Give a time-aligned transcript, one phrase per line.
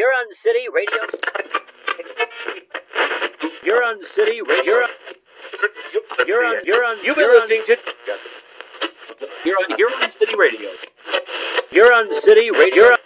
[0.00, 1.02] Huron City Radio.
[3.62, 4.86] Huron City Radio.
[6.24, 7.76] Huron, Huron, you've been listening to.
[9.44, 10.70] Huron, Huron City Radio.
[11.70, 12.96] Huron City Radio.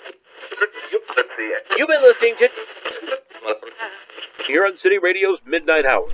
[1.76, 2.48] You've been listening to.
[4.46, 6.06] Huron City Radio's Midnight Hour.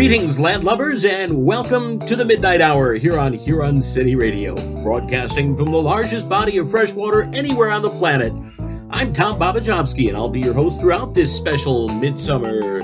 [0.00, 5.70] Greetings, landlubbers, and welcome to the Midnight Hour here on Huron City Radio, broadcasting from
[5.70, 8.32] the largest body of fresh water anywhere on the planet.
[8.88, 12.80] I'm Tom Bobbajobski, and I'll be your host throughout this special midsummer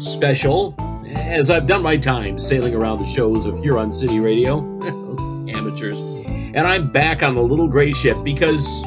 [0.00, 0.74] special,
[1.14, 4.58] as I've done my time sailing around the shows of Huron City Radio.
[5.48, 6.00] Amateurs.
[6.26, 8.82] And I'm back on the little gray ship because,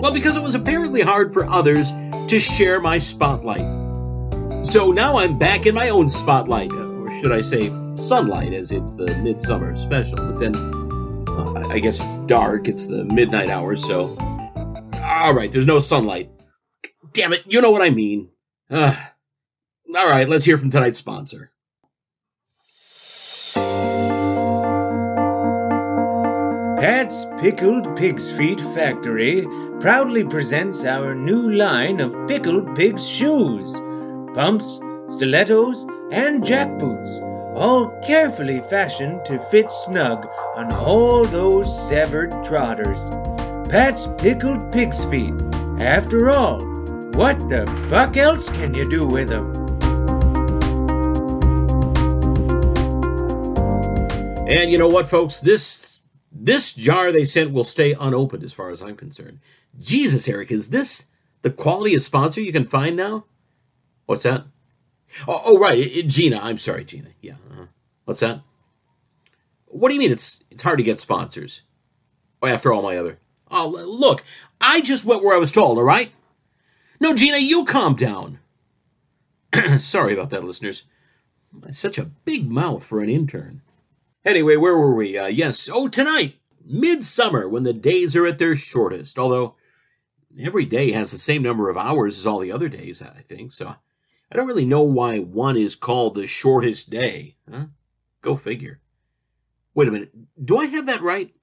[0.00, 1.90] well, because it was apparently hard for others
[2.28, 3.89] to share my spotlight.
[4.62, 8.92] So now I'm back in my own spotlight, or should I say sunlight, as it's
[8.92, 10.16] the midsummer special.
[10.16, 14.14] But then, uh, I guess it's dark, it's the midnight hour, so.
[14.94, 16.30] Alright, there's no sunlight.
[17.14, 18.28] Damn it, you know what I mean.
[18.70, 18.94] Uh,
[19.92, 21.50] Alright, let's hear from tonight's sponsor.
[26.78, 29.46] Pat's Pickled Pig's Feet Factory
[29.80, 33.80] proudly presents our new line of pickled pig's shoes
[34.34, 37.20] pumps, stilettos, and jackboots,
[37.56, 42.98] all carefully fashioned to fit snug on all those severed trotters.
[43.68, 45.34] Pat's Pickled Pig's Feet.
[45.78, 46.60] After all,
[47.14, 49.56] what the fuck else can you do with them?
[54.48, 55.38] And you know what, folks?
[55.38, 56.00] This
[56.32, 59.38] this jar they sent will stay unopened as far as I'm concerned.
[59.78, 61.06] Jesus, Eric, is this
[61.42, 63.24] the quality of sponsor you can find now?
[64.10, 64.42] What's that?
[65.28, 66.40] Oh, oh right, it, it, Gina.
[66.42, 67.10] I'm sorry, Gina.
[67.20, 67.34] Yeah.
[67.52, 67.66] Uh-huh.
[68.06, 68.40] What's that?
[69.66, 71.62] What do you mean it's it's hard to get sponsors?
[72.42, 73.20] Oh, after all my other.
[73.52, 74.24] Oh, look,
[74.60, 75.78] I just went where I was told.
[75.78, 76.10] All right.
[76.98, 78.40] No, Gina, you calm down.
[79.78, 80.82] sorry about that, listeners.
[81.70, 83.62] Such a big mouth for an intern.
[84.24, 85.16] Anyway, where were we?
[85.16, 85.70] Uh, yes.
[85.72, 89.20] Oh, tonight, midsummer, when the days are at their shortest.
[89.20, 89.54] Although
[90.36, 93.52] every day has the same number of hours as all the other days, I think.
[93.52, 93.76] So
[94.30, 97.36] I don't really know why one is called the shortest day.
[97.50, 97.66] Huh?
[98.22, 98.80] Go figure.
[99.74, 100.12] Wait a minute.
[100.44, 101.34] Do I have that right?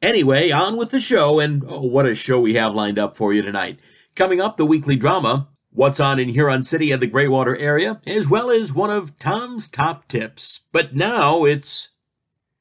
[0.00, 3.32] Anyway, on with the show, and oh, what a show we have lined up for
[3.32, 3.78] you tonight.
[4.16, 8.28] Coming up, the weekly drama, What's on in Huron City and the Greywater area, as
[8.28, 10.60] well as one of Tom's top tips.
[10.70, 11.94] But now it's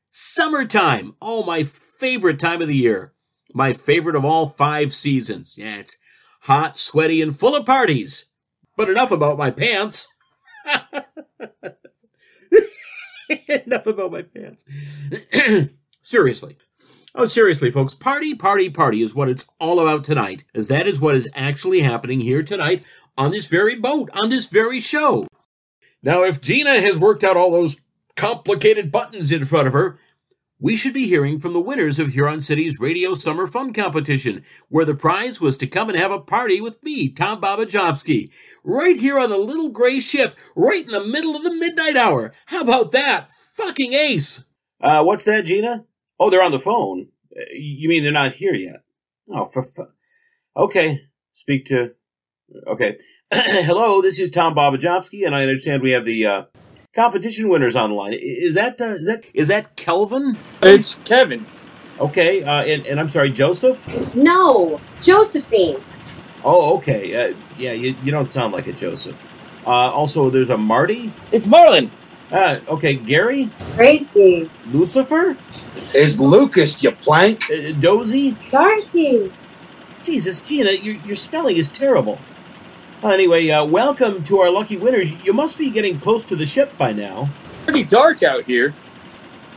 [0.09, 1.15] summertime.
[1.21, 3.13] Oh, my favorite time of the year.
[3.53, 5.55] My favorite of all five seasons.
[5.57, 5.97] Yeah, it's
[6.43, 8.27] hot, sweaty, and full of parties.
[8.81, 10.09] But enough about my pants.
[13.47, 14.65] enough about my pants.
[16.01, 16.57] seriously.
[17.13, 17.93] Oh, seriously, folks.
[17.93, 21.81] Party, party, party is what it's all about tonight, as that is what is actually
[21.81, 22.83] happening here tonight
[23.15, 25.27] on this very boat, on this very show.
[26.01, 27.81] Now, if Gina has worked out all those
[28.15, 29.99] complicated buttons in front of her,
[30.61, 34.85] we should be hearing from the winners of Huron City's Radio Summer Fun Competition, where
[34.85, 38.31] the prize was to come and have a party with me, Tom Bobbajobski,
[38.63, 42.31] right here on the little gray ship, right in the middle of the midnight hour.
[42.45, 43.27] How about that?
[43.55, 44.43] Fucking ace!
[44.79, 45.85] Uh, what's that, Gina?
[46.19, 47.07] Oh, they're on the phone.
[47.35, 48.83] Uh, you mean they're not here yet?
[49.29, 49.87] Oh, for fu-
[50.55, 51.01] Okay.
[51.33, 51.93] Speak to.
[52.67, 52.97] Okay.
[53.33, 56.43] Hello, this is Tom Bobbajobski, and I understand we have the uh,
[56.93, 58.13] competition winners on the line.
[58.13, 60.37] Is that uh, is that is that Kelvin?
[60.61, 61.45] It's Kevin.
[61.99, 63.87] Okay, uh, and and I'm sorry, Joseph.
[64.15, 65.81] No, Josephine.
[66.43, 67.31] Oh, okay.
[67.31, 69.23] Uh, yeah, you, you don't sound like a Joseph.
[69.65, 71.13] Uh, also, there's a Marty.
[71.31, 71.91] It's Marlon.
[72.31, 73.49] Uh, okay, Gary.
[73.75, 74.49] Tracy.
[74.67, 75.37] Lucifer.
[75.93, 77.43] Is Lucas, you plank?
[77.51, 78.35] Uh, Dozy.
[78.49, 79.31] Darcy.
[80.01, 82.17] Jesus, Gina, your your spelling is terrible.
[83.03, 85.11] Anyway, uh, welcome to our lucky winners.
[85.25, 87.29] You must be getting close to the ship by now.
[87.47, 88.75] It's Pretty dark out here.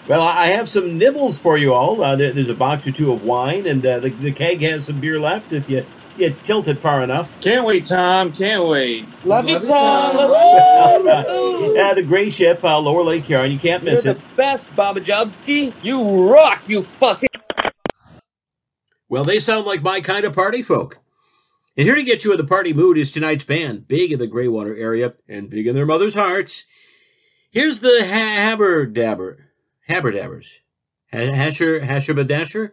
[0.09, 2.03] Well, I have some nibbles for you all.
[2.03, 4.99] Uh, there's a box or two of wine, and uh, the, the keg has some
[5.01, 5.85] beer left if you,
[6.17, 7.31] you tilt it far enough.
[7.43, 8.33] Can't wait, Tom.
[8.33, 9.05] Can't wait.
[9.25, 10.17] Love, you, Tom.
[10.17, 11.23] uh,
[11.95, 13.51] the gray ship, uh, Lower Lake Huron.
[13.53, 14.19] You can't miss You're it.
[14.19, 15.73] the best, Bobbajobski.
[15.83, 17.29] You rock, you fucking.
[19.09, 20.99] Well, they sound like my kind of party folk.
[21.77, 24.29] And here to get you in the party mood is tonight's band, big in the
[24.29, 26.65] Greywater area and big in their mother's hearts.
[27.51, 29.51] Here's the Haberdabber,
[29.89, 30.61] Haberdabbers,
[31.13, 32.73] Hasher, Hashabadasher.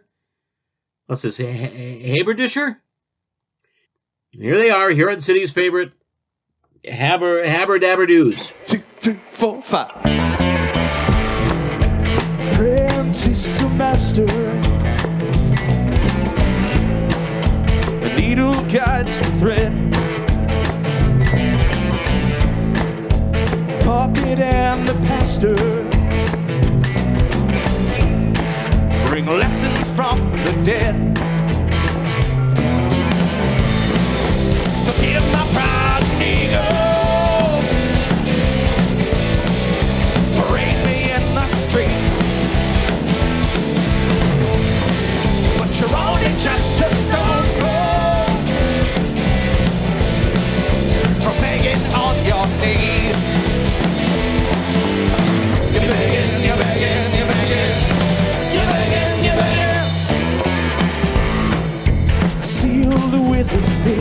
[1.06, 1.38] What's this?
[1.38, 2.78] Haberdisher.
[4.32, 5.92] Here they are, Huron City's favorite
[6.84, 8.54] Haber Haberdabber News.
[8.64, 9.90] Two, two, four, five.
[12.40, 14.71] Apprentice to master.
[18.34, 19.72] needle guides the thread.
[23.84, 25.54] Pulpit and the pastor
[29.06, 31.11] bring lessons from the dead.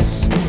[0.02, 0.41] place.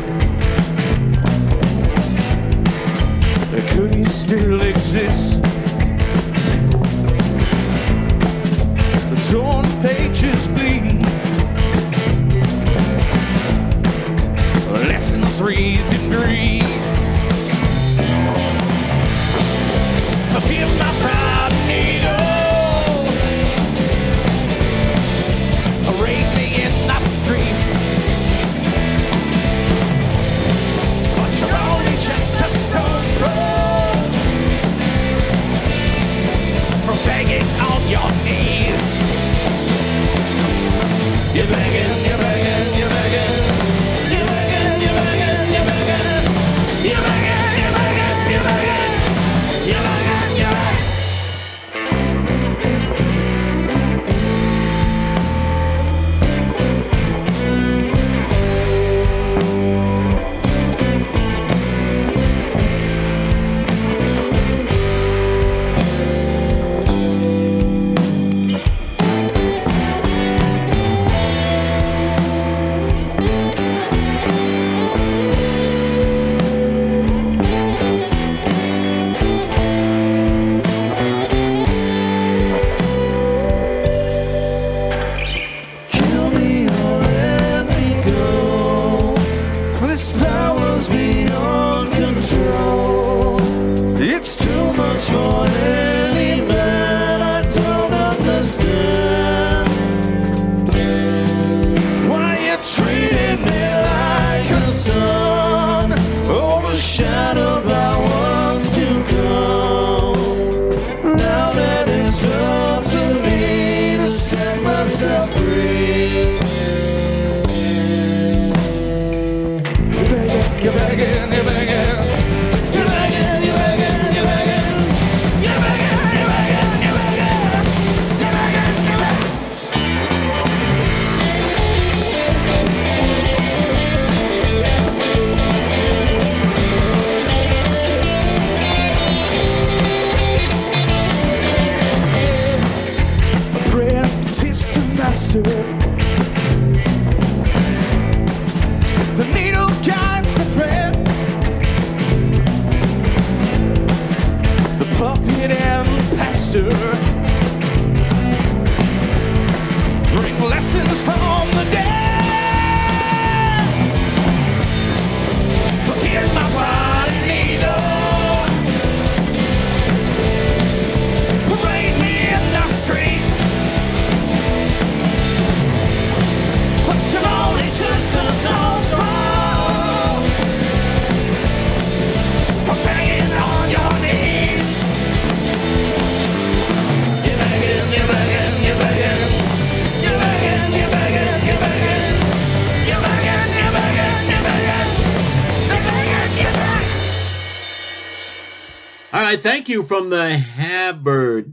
[199.73, 201.47] you from the Haberdasher.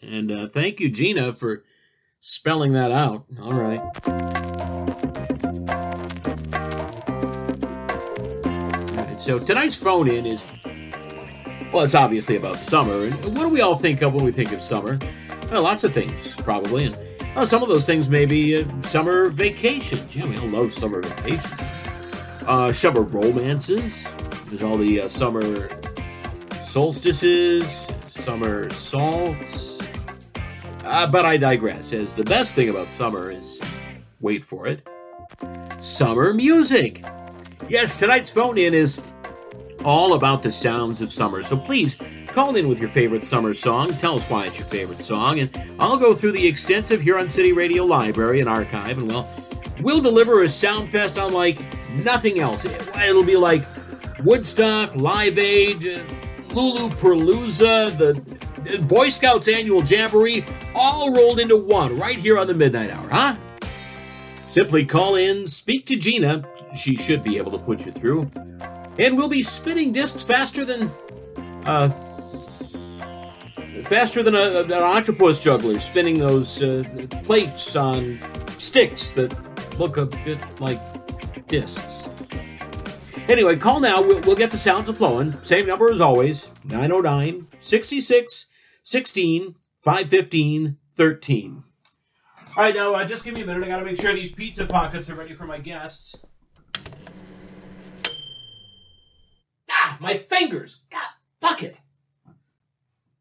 [0.00, 1.64] And uh, thank you, Gina, for
[2.20, 3.26] spelling that out.
[3.42, 3.80] All right.
[3.80, 4.14] All
[8.94, 10.44] right so tonight's phone in is,
[11.72, 13.06] well, it's obviously about summer.
[13.06, 14.96] And what do we all think of when we think of summer?
[15.50, 16.84] Well, lots of things, probably.
[16.84, 16.96] And
[17.34, 20.14] well, some of those things may be uh, summer vacations.
[20.14, 21.60] Yeah, we all love summer vacations.
[22.46, 24.08] Uh, summer romances.
[24.44, 25.68] There's all the uh, summer
[26.60, 29.78] solstices, summer salts.
[30.84, 33.60] Uh, but I digress, as the best thing about summer is
[34.20, 34.86] wait for it
[35.78, 37.04] summer music.
[37.68, 39.00] Yes, tonight's phone in is
[39.84, 41.42] all about the sounds of summer.
[41.42, 41.96] So please
[42.28, 43.92] call in with your favorite summer song.
[43.94, 47.52] Tell us why it's your favorite song, and I'll go through the extensive Huron City
[47.52, 49.28] Radio Library and Archive, and well,
[49.80, 51.58] we'll deliver a sound fest unlike
[52.04, 52.64] nothing else.
[52.64, 53.64] It'll be like
[54.24, 56.02] Woodstock, Live Aid,
[56.56, 60.42] Lulu Perluza, the uh, Boy Scouts annual jamboree,
[60.74, 63.36] all rolled into one right here on the Midnight Hour, huh?
[64.46, 66.48] Simply call in, speak to Gina.
[66.74, 68.30] She should be able to put you through.
[68.98, 70.90] And we'll be spinning discs faster than.
[71.66, 71.90] Uh.
[73.82, 76.82] Faster than a, an octopus juggler spinning those uh,
[77.22, 78.18] plates on
[78.56, 79.30] sticks that
[79.78, 80.80] look a bit like
[81.48, 82.05] discs.
[83.28, 84.00] Anyway, call now.
[84.00, 85.32] We'll, we'll get the sounds of flowing.
[85.42, 88.46] Same number as always 909 66
[88.82, 91.64] 16 515 13.
[92.56, 93.64] All right, now uh, just give me a minute.
[93.64, 96.16] I got to make sure these pizza pockets are ready for my guests.
[99.70, 100.80] Ah, my fingers!
[100.88, 101.08] God,
[101.40, 101.76] fuck it!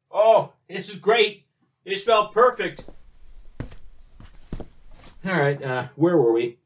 [0.09, 1.47] Oh, this is great.
[1.83, 2.85] They spell perfect.
[5.25, 6.59] All right, uh, where were we?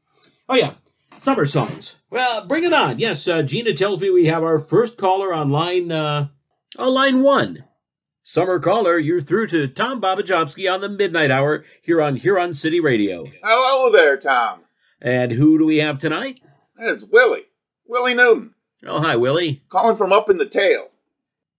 [0.48, 0.74] Oh, yeah,
[1.20, 1.96] summer songs.
[2.08, 2.98] Well, bring it on.
[2.98, 6.28] Yes, uh, Gina tells me we have our first caller on line, uh,
[6.78, 7.64] on line one.
[8.22, 12.80] Summer caller, you're through to Tom Bobbajobski on the Midnight Hour here on Huron City
[12.80, 13.26] Radio.
[13.42, 14.60] Hello there, Tom.
[15.02, 16.40] And who do we have tonight?
[16.78, 17.46] It's Willie.
[17.86, 18.54] Willie Newton.
[18.86, 19.62] Oh, hi, Willie.
[19.68, 20.88] Calling from up in the tail.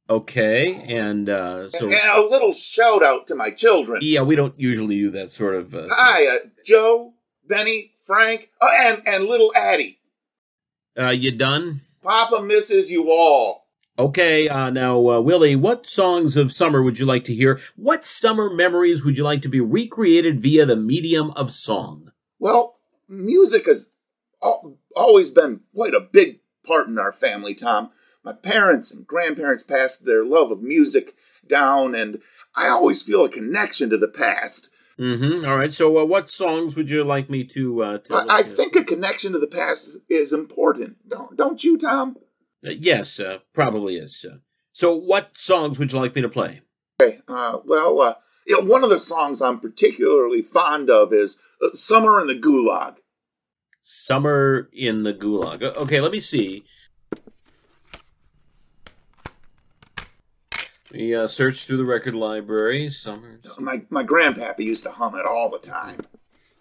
[0.09, 3.99] Okay, and uh, so and a little shout out to my children.
[4.01, 5.73] yeah, we don't usually do that sort of.
[5.73, 7.13] Uh, Hi, uh, Joe,
[7.47, 9.97] Benny, Frank, oh, and and little Addie.
[10.99, 11.79] uh, you done?
[12.03, 13.67] Papa misses you all.
[13.97, 17.57] Okay, uh, now, uh, Willie, what songs of summer would you like to hear?
[17.77, 22.11] What summer memories would you like to be recreated via the medium of song?
[22.37, 23.89] Well, music has
[24.43, 27.91] al- always been quite a big part in our family, Tom.
[28.25, 31.15] My parents and grandparents passed their love of music
[31.47, 32.19] down, and
[32.57, 34.69] I always feel a connection to the past.
[35.01, 35.46] Mm-hmm.
[35.46, 35.74] All right.
[35.74, 37.81] So, uh, what songs would you like me to?
[37.81, 40.98] Uh, to I, I think a connection to the past is important.
[41.10, 42.17] Don't don't you, Tom?
[42.63, 44.24] Uh, yes, uh, probably is.
[44.29, 44.38] Uh,
[44.74, 46.62] so, what songs would you like me to play?
[47.01, 47.20] Okay.
[47.27, 48.13] Uh, well, uh,
[48.46, 52.36] you know, one of the songs I'm particularly fond of is uh, "Summer in the
[52.36, 52.98] Gulag."
[53.81, 55.63] Summer in the Gulag.
[55.63, 56.63] Okay, let me see.
[60.93, 62.89] We uh, search through the record library.
[62.89, 63.39] Summer.
[63.60, 66.01] My my grandpappy used to hum it all the time.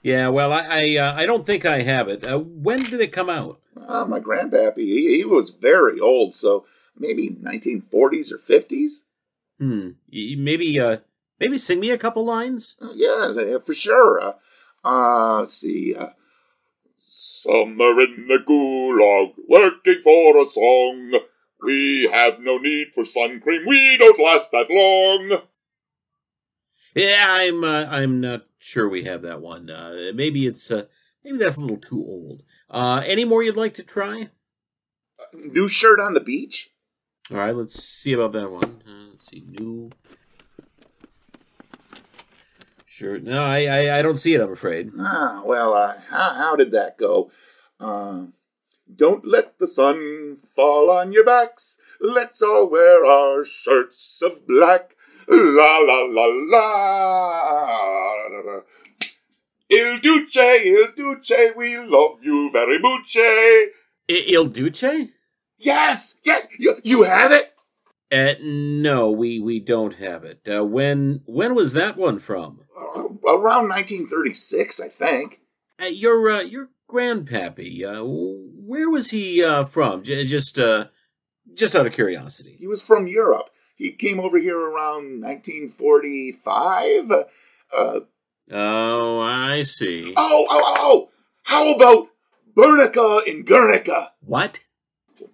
[0.02, 2.26] Yeah, well, I I, uh, I don't think I have it.
[2.26, 3.60] Uh, when did it come out?
[3.76, 6.64] Uh, my grandpappy, he, he was very old, so
[6.96, 9.02] maybe 1940s or 50s.
[9.58, 9.90] Hmm.
[10.10, 10.98] Maybe uh
[11.38, 12.76] maybe sing me a couple lines.
[12.80, 14.20] Uh, yes, for sure.
[14.20, 14.32] Uh,
[14.84, 15.94] uh, see.
[15.94, 16.10] Uh,
[17.42, 21.14] Summer in the gulag, working for a song.
[21.62, 23.64] We have no need for sun cream.
[23.66, 25.42] We don't last that long.
[26.94, 29.70] Yeah, I'm uh, I'm not sure we have that one.
[29.70, 30.84] Uh, maybe it's uh,
[31.24, 32.42] maybe that's a little too old.
[32.68, 34.30] Uh, any more you'd like to try?
[35.32, 36.70] New shirt on the beach?
[37.30, 38.82] All right, let's see about that one.
[38.86, 39.90] Uh, let's see, new.
[42.86, 43.22] shirt.
[43.22, 44.40] No, I, I I don't see it.
[44.40, 44.90] I'm afraid.
[44.98, 47.30] Ah, well, uh, how, how did that go?
[47.78, 48.24] Uh,
[49.00, 51.78] don't let the sun fall on your backs.
[52.00, 54.94] Let's all wear our shirts of black.
[55.26, 58.60] La la la la.
[59.70, 63.16] Il Duce, Il Duce, we love you very much.
[63.16, 63.70] I-
[64.08, 65.08] Il Duce?
[65.58, 67.52] Yes, yes, you, you have it?
[68.12, 70.40] Uh, no, we we don't have it.
[70.46, 72.60] Uh, when when was that one from?
[72.76, 75.38] Uh, around 1936, I think.
[75.80, 76.40] Uh, your uh,
[76.90, 77.82] grandpappy.
[77.84, 80.02] Uh, where was he uh, from?
[80.02, 80.86] J- just uh,
[81.54, 82.56] just out of curiosity.
[82.58, 83.50] He was from Europe.
[83.76, 87.10] He came over here around 1945.
[87.72, 88.00] Uh,
[88.52, 90.12] Oh, I see.
[90.16, 91.08] Oh, oh, oh, oh!
[91.44, 92.08] How about
[92.56, 94.12] Bernica in Guernica?
[94.24, 94.58] What?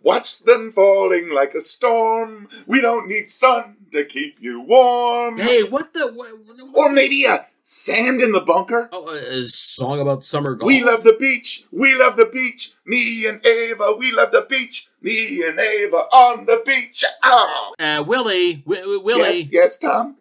[0.02, 2.48] Watch them falling like a storm.
[2.66, 5.38] We don't need sun to keep you warm.
[5.38, 6.12] Hey, what the?
[6.12, 6.30] What,
[6.74, 8.88] Or maybe a sand in the bunker.
[8.92, 10.68] Oh, a, song about summer golf.
[10.68, 11.64] We love the beach.
[11.72, 12.72] We love the beach.
[12.86, 14.88] Me and Ava, we love the beach.
[15.02, 17.04] Me and Ava on the beach.
[17.24, 17.74] Oh.
[17.78, 20.16] Uh, Willie, w- Willie, Yes, yes, Tom.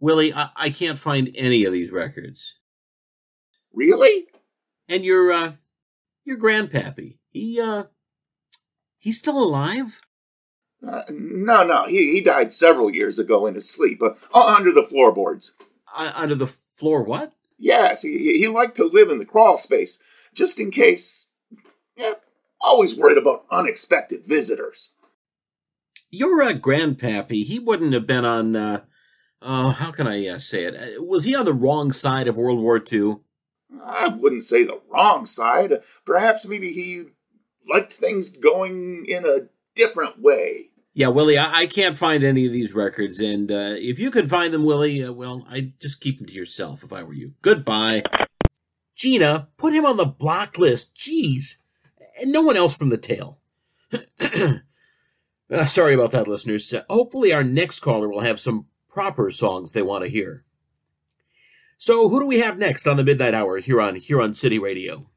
[0.00, 0.32] Willie.
[0.32, 2.54] I-, I can't find any of these records.
[3.74, 4.28] Really?
[4.88, 5.52] And your uh,
[6.24, 7.18] your grandpappy.
[7.30, 7.84] He uh,
[8.98, 9.98] he's still alive.
[10.86, 11.84] Uh, no, no.
[11.84, 15.52] He, he died several years ago in his sleep, uh, under the floorboards.
[15.94, 17.04] Uh, under the floor.
[17.04, 17.32] What?
[17.58, 20.00] Yes, he, he liked to live in the crawl space,
[20.34, 21.28] just in case.
[21.96, 22.14] Yeah,
[22.60, 24.90] always worried about unexpected visitors.
[26.10, 28.56] Your uh, grandpappy, he wouldn't have been on.
[28.56, 28.80] Uh,
[29.40, 30.74] oh, how can I uh, say it?
[30.74, 33.18] Uh, Was he on the wrong side of World War II?
[33.80, 35.72] I wouldn't say the wrong side.
[36.04, 37.04] Perhaps maybe he
[37.72, 39.46] liked things going in a
[39.76, 40.70] different way.
[40.94, 44.28] Yeah, Willie, I, I can't find any of these records, and uh, if you can
[44.28, 47.32] find them, Willie, uh, well, I'd just keep them to yourself if I were you.
[47.40, 48.02] Goodbye.
[48.94, 50.94] Gina, put him on the block list.
[50.94, 51.56] Jeez.
[52.20, 53.40] And no one else from the tail.
[55.52, 56.72] Uh, sorry about that, listeners.
[56.72, 60.44] Uh, hopefully, our next caller will have some proper songs they want to hear.
[61.76, 65.10] So, who do we have next on the Midnight Hour here on Huron City Radio?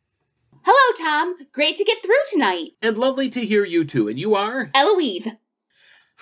[0.63, 1.36] Hello, Tom.
[1.53, 2.72] Great to get through tonight.
[2.82, 4.10] And lovely to hear you too.
[4.10, 4.72] And you are?
[4.74, 5.27] Eloise.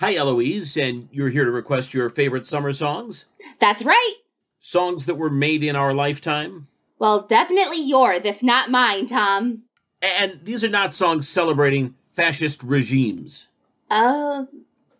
[0.04, 3.24] Hi, Eloise, and you're here to request your favorite summer songs?
[3.58, 4.16] That's right.
[4.60, 6.68] Songs that were made in our lifetime?
[6.98, 9.62] Well, definitely yours, if not mine, Tom.
[10.02, 13.48] And these are not songs celebrating fascist regimes.
[13.90, 14.44] Uh,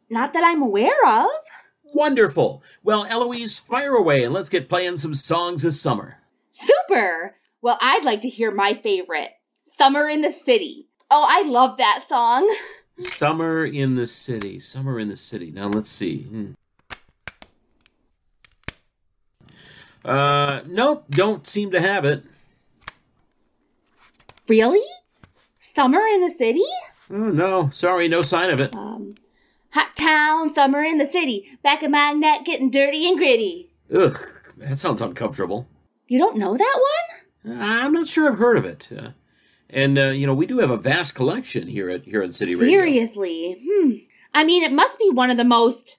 [0.08, 1.28] not that I'm aware of.
[1.92, 2.62] Wonderful.
[2.82, 6.16] Well, Eloise, fire away and let's get playing some songs this summer.
[6.66, 7.36] Super.
[7.60, 9.32] Well, I'd like to hear my favorite
[9.76, 10.88] Summer in the City.
[11.10, 12.50] Oh, I love that song.
[12.98, 14.58] Summer in the City.
[14.58, 15.50] Summer in the City.
[15.50, 16.22] Now let's see.
[16.22, 16.52] Hmm.
[20.04, 22.24] Uh, nope, don't seem to have it.
[24.48, 24.84] Really?
[25.76, 26.64] Summer in the City?
[27.10, 28.74] Oh, no, sorry, no sign of it.
[28.74, 29.14] Um,
[29.70, 31.58] hot town, summer in the city.
[31.62, 33.70] Back of my neck getting dirty and gritty.
[33.94, 34.18] Ugh,
[34.58, 35.66] that sounds uncomfortable.
[36.08, 36.80] You don't know that
[37.44, 37.58] one?
[37.60, 38.90] I'm not sure I've heard of it.
[38.90, 39.10] Uh,
[39.74, 42.54] and uh, you know, we do have a vast collection here at here at City
[42.54, 42.80] Radio.
[42.80, 43.56] Seriously.
[43.62, 43.90] Hmm.
[44.32, 45.96] I mean, it must be one of the most.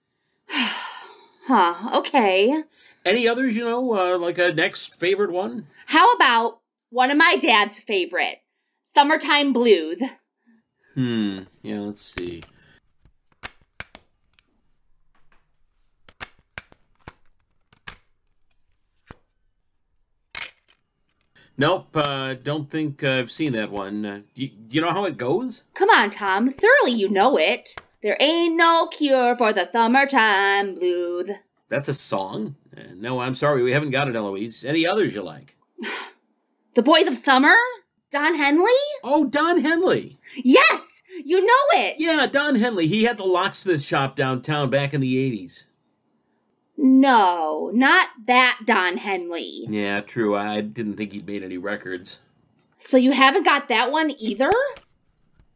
[0.48, 2.62] huh, okay.
[3.04, 5.66] Any others, you know, uh, like a next favorite one?
[5.86, 8.38] How about one of my dad's favorite
[8.94, 9.98] Summertime Blues?
[10.94, 11.40] Hmm.
[11.62, 12.42] Yeah, let's see.
[21.58, 24.04] Nope, uh, don't think I've seen that one.
[24.04, 25.62] Uh, do, do you know how it goes?
[25.74, 26.52] Come on, Tom.
[26.52, 27.74] Thoroughly you know it.
[28.02, 31.30] There ain't no cure for the summertime blues.
[31.68, 32.56] That's a song?
[32.76, 34.64] Uh, no, I'm sorry, we haven't got it, Eloise.
[34.64, 35.56] Any others you like?
[36.74, 37.54] The Boys of Summer?
[38.12, 38.68] Don Henley?
[39.02, 40.18] Oh, Don Henley!
[40.36, 40.82] Yes!
[41.24, 41.96] You know it!
[41.98, 42.86] Yeah, Don Henley.
[42.86, 45.64] He had the locksmith shop downtown back in the 80s.
[46.76, 49.66] No, not that Don Henley.
[49.68, 50.36] Yeah, true.
[50.36, 52.20] I didn't think he'd made any records.
[52.88, 54.50] So you haven't got that one either?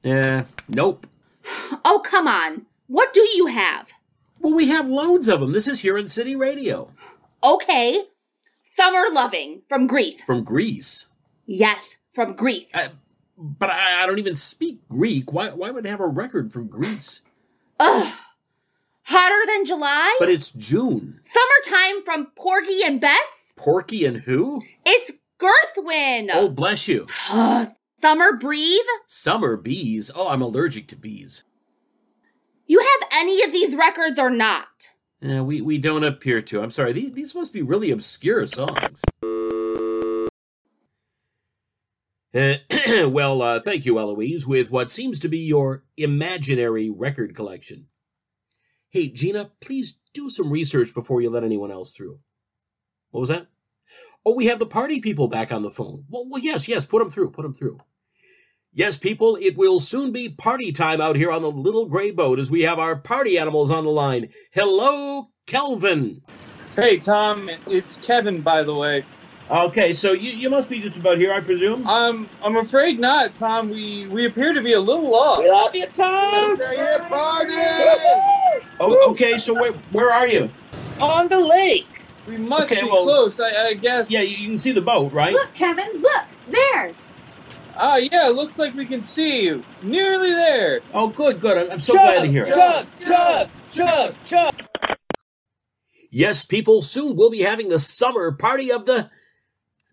[0.03, 1.07] Yeah, nope.
[1.85, 2.67] Oh, come on.
[2.87, 3.87] What do you have?
[4.41, 5.53] Well, we have loads of them.
[5.53, 6.91] This is here in City Radio.
[7.43, 8.05] Okay.
[8.77, 10.21] Summer Loving from Grease.
[10.27, 11.07] From Greece.
[11.47, 11.79] Yes,
[12.15, 12.67] from Grease.
[12.73, 12.89] I,
[13.37, 15.33] but I, I don't even speak Greek.
[15.33, 17.23] Why, why would I have a record from Greece?
[17.79, 18.13] Ugh.
[19.11, 20.17] Hotter than July?
[20.21, 21.21] But it's June.
[21.35, 23.19] Summertime from Porgy and Bess?
[23.57, 24.63] Porky and who?
[24.87, 25.11] It's
[25.43, 26.29] Gershwin.
[26.33, 27.09] Oh, bless you.
[28.01, 28.87] Summer Breeze?
[29.09, 30.13] Summer bees.
[30.15, 31.43] Oh, I'm allergic to bees.
[32.69, 34.69] You have any of these records or not?
[35.21, 36.63] Yeah, we, we don't appear to.
[36.63, 36.93] I'm sorry.
[36.93, 39.03] These, these must be really obscure songs.
[42.33, 42.55] Uh,
[43.09, 47.89] well, uh, thank you, Eloise, with what seems to be your imaginary record collection.
[48.93, 52.19] Hey, Gina, please do some research before you let anyone else through.
[53.11, 53.47] What was that?
[54.27, 56.05] Oh, we have the party people back on the phone.
[56.09, 57.79] Well, well yes, yes, put them through, put them through.
[58.73, 62.41] Yes, people, it will soon be party time out here on the little gray boat
[62.41, 64.29] as we have our party animals on the line.
[64.53, 66.23] Hello, Kelvin.
[66.75, 69.05] Hey, Tom, it's Kevin, by the way.
[69.51, 71.85] Okay, so you, you must be just about here, I presume?
[71.87, 73.69] Um, I'm afraid not, Tom.
[73.69, 75.43] We we appear to be a little lost.
[75.43, 76.57] We love you, Tom.
[78.79, 80.51] Oh, okay, so where, where are you?
[81.01, 81.87] On the lake.
[82.29, 84.09] We must Okay, be well- close, I, I guess.
[84.11, 85.33] Yeah, you, you can see the boat, right?
[85.33, 86.95] Look, Kevin, look, there.
[87.77, 89.65] Ah, yeah, looks like we can see you.
[89.83, 90.81] Nearly there.
[90.95, 91.57] Oh, good, good.
[91.59, 92.55] I'm, I'm so chug, glad to hear it.
[92.55, 94.55] Chug, chug, chug, chug.
[96.13, 99.11] Yes, people, soon we'll be having the summer party of the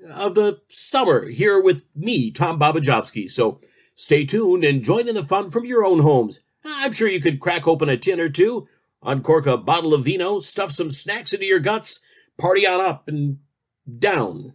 [0.10, 3.30] of the summer here with me, Tom Bobbajobski.
[3.30, 3.60] So
[3.96, 6.42] stay tuned and join in the fun from your own homes.
[6.66, 8.68] I'm sure you could crack open a tin or two,
[9.02, 12.00] uncork a bottle of vino, stuff some snacks into your guts,
[12.38, 13.40] party on up and
[14.00, 14.54] down.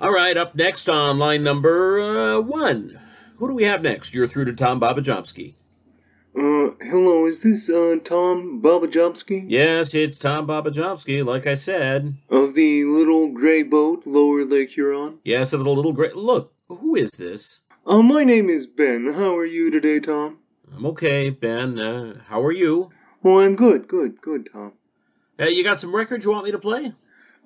[0.00, 2.98] All right, up next on line number uh, one.
[3.36, 4.14] Who do we have next?
[4.14, 5.54] You're through to Tom Bobbajobski.
[6.36, 9.46] Uh, hello, is this, uh, Tom Bobbajobski?
[9.48, 12.16] Yes, it's Tom Bobbajobski, like I said.
[12.28, 15.18] Of the little gray boat, Lower Lake Huron?
[15.24, 16.14] Yes, of the little great.
[16.16, 17.62] Look, who is this?
[17.86, 19.14] Uh, my name is Ben.
[19.14, 20.38] How are you today, Tom?
[20.76, 21.78] I'm okay, Ben.
[21.78, 22.90] Uh, how are you?
[23.24, 24.72] Oh, I'm good, good, good, Tom.
[25.40, 26.92] Uh, you got some records you want me to play?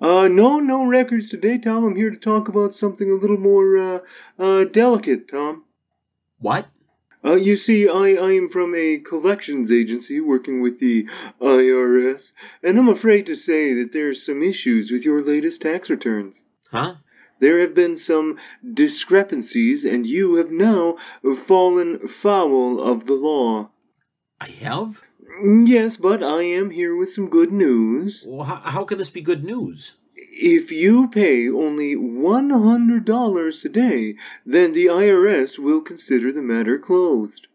[0.01, 1.85] Uh, no, no records today, Tom.
[1.85, 3.99] I'm here to talk about something a little more, uh,
[4.37, 5.63] uh, delicate, Tom.
[6.39, 6.67] What?
[7.25, 11.07] Uh, you see, I, I am from a collections agency working with the
[11.41, 16.43] IRS, and I'm afraid to say that there's some issues with your latest tax returns.
[16.69, 16.95] Huh?
[17.39, 18.37] There have been some
[18.73, 20.97] discrepancies, and you have now
[21.47, 23.69] fallen foul of the law.
[24.39, 25.03] I have?
[25.43, 28.23] Yes, but I am here with some good news.
[28.27, 29.95] Well, how, how can this be good news?
[30.15, 37.47] If you pay only $100 today, then the IRS will consider the matter closed.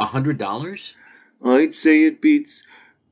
[0.00, 0.96] A hundred dollars?
[1.44, 2.62] I'd say it beats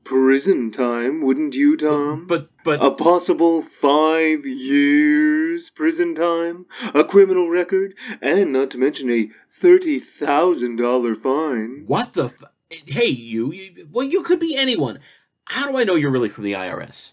[0.03, 2.25] prison time, wouldn't you, Tom?
[2.27, 9.09] But but a possible five years prison time, a criminal record, and not to mention
[9.09, 9.29] a
[9.61, 11.83] thirty thousand dollar fine.
[11.85, 12.25] What the?
[12.25, 12.43] F-
[12.87, 13.87] hey, you, you.
[13.91, 14.99] Well, you could be anyone.
[15.45, 17.11] How do I know you're really from the IRS?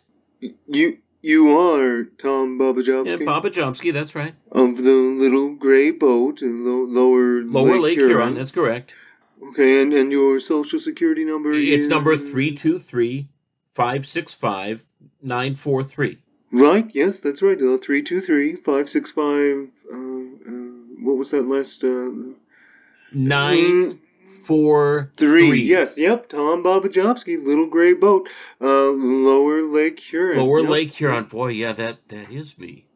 [0.66, 0.98] You
[1.29, 4.35] you are Tom Bobbajobski Yeah, Papa Jomsky, that's right.
[4.51, 8.95] of the little gray boat in lo- lower Lower Lake Huron, that's correct.
[9.51, 13.29] Okay, and, and your social security number It's is number 323
[13.75, 14.85] 565
[15.23, 16.19] 943.
[16.51, 17.57] Right, yes, that's right.
[17.57, 19.69] Uh, 323 565.
[19.93, 20.51] Uh, uh,
[21.05, 21.85] what was that last?
[21.85, 22.35] Uh,
[24.33, 25.17] 943.
[25.17, 25.62] three.
[25.62, 26.29] Yes, yep.
[26.29, 28.29] Tom Bobbajobski, Little Gray Boat,
[28.61, 30.38] uh, Lower Lake Huron.
[30.38, 30.71] Lower Yep.
[30.71, 31.25] Lake Huron.
[31.25, 32.87] Boy, yeah, that, that is me.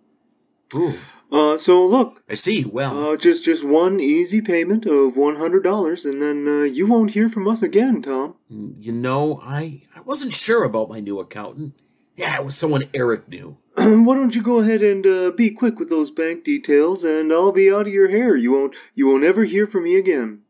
[0.75, 0.99] Ooh.
[1.31, 2.23] Uh, so look.
[2.29, 2.64] I see.
[2.71, 6.87] Well, Uh, just just one easy payment of one hundred dollars, and then uh, you
[6.87, 8.35] won't hear from us again, Tom.
[8.51, 11.73] you know, I, I wasn't sure about my new accountant.
[12.16, 13.57] Yeah, it was someone Eric knew.
[13.77, 17.53] Why don't you go ahead and uh, be quick with those bank details, and I'll
[17.53, 18.37] be out of your hair.
[18.37, 20.40] You won't you won't ever hear from me again.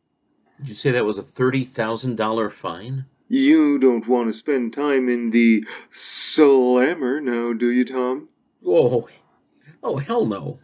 [0.63, 3.07] Did you say that was a $30,000 fine?
[3.29, 8.29] You don't want to spend time in the slammer now, do you, Tom?
[8.65, 9.09] Oh,
[9.83, 10.61] oh, hell no.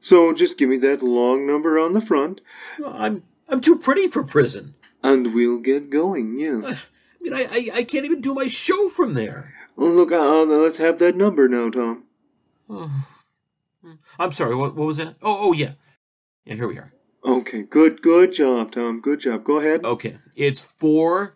[0.00, 2.40] So just give me that long number on the front,
[2.82, 4.74] I'm, I'm too pretty for prison.
[5.02, 6.38] and we'll get going.
[6.38, 6.70] Yeah.
[6.70, 9.52] Uh, I mean, I, I, I can't even do my show from there.
[9.76, 12.04] Oh, look, uh, uh let's have that number now, Tom.
[12.70, 13.04] Oh.
[13.84, 13.92] Hmm.
[14.18, 15.16] I'm sorry, what, what was that?
[15.20, 15.72] Oh, oh, yeah.
[16.46, 16.94] Yeah, here we are.
[17.42, 19.00] Okay, good, good job, Tom.
[19.00, 19.42] Good job.
[19.42, 19.84] Go ahead.
[19.84, 21.34] Okay, it's four,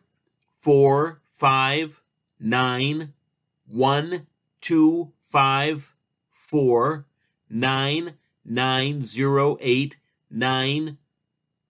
[0.61, 2.01] four, five,
[2.39, 3.13] nine,
[3.67, 4.29] one,
[4.61, 5.93] two, five,
[6.33, 7.07] four,
[7.51, 8.13] nine,
[8.45, 9.97] nine, zero, eight,
[10.31, 10.99] nine,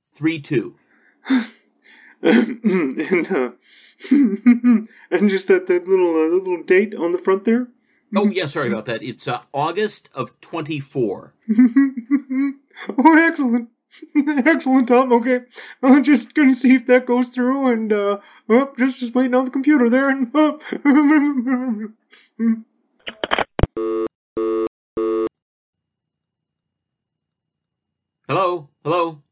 [0.04, 0.76] three, two.
[2.22, 3.50] and uh,
[4.10, 7.68] and just that that little uh, little date on the front there.
[8.14, 9.02] Oh, yeah, sorry about that.
[9.02, 11.32] It's uh, August of 24.
[12.98, 13.70] oh, excellent.
[14.46, 15.12] Excellent, Tom.
[15.12, 15.40] Okay,
[15.82, 19.44] I'm just gonna see if that goes through, and uh, oh, just just waiting on
[19.44, 20.32] the computer there, and
[28.28, 28.68] Hello?
[28.84, 29.22] Hello?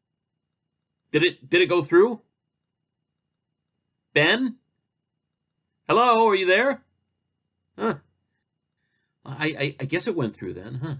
[1.11, 2.21] Did it did it go through?
[4.13, 4.55] Ben?
[5.87, 6.83] Hello, are you there?
[7.77, 7.95] Huh.
[9.25, 10.95] I, I I guess it went through then, huh?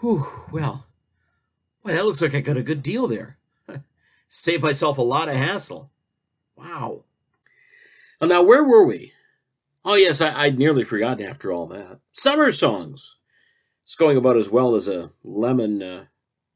[0.00, 0.86] Whew, well.
[1.86, 3.38] Well, that looks like I got a good deal there.
[4.28, 5.92] Saved myself a lot of hassle.
[6.56, 7.04] Wow.
[8.20, 9.12] Well, now where were we?
[9.84, 12.00] Oh yes, I, I'd nearly forgotten after all that.
[12.10, 13.18] Summer songs.
[13.84, 16.06] It's going about as well as a lemon uh,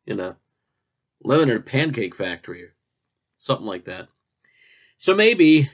[0.05, 0.37] in a
[1.23, 2.75] lemon in a pancake factory or
[3.39, 4.09] something like that.
[4.99, 5.71] So maybe.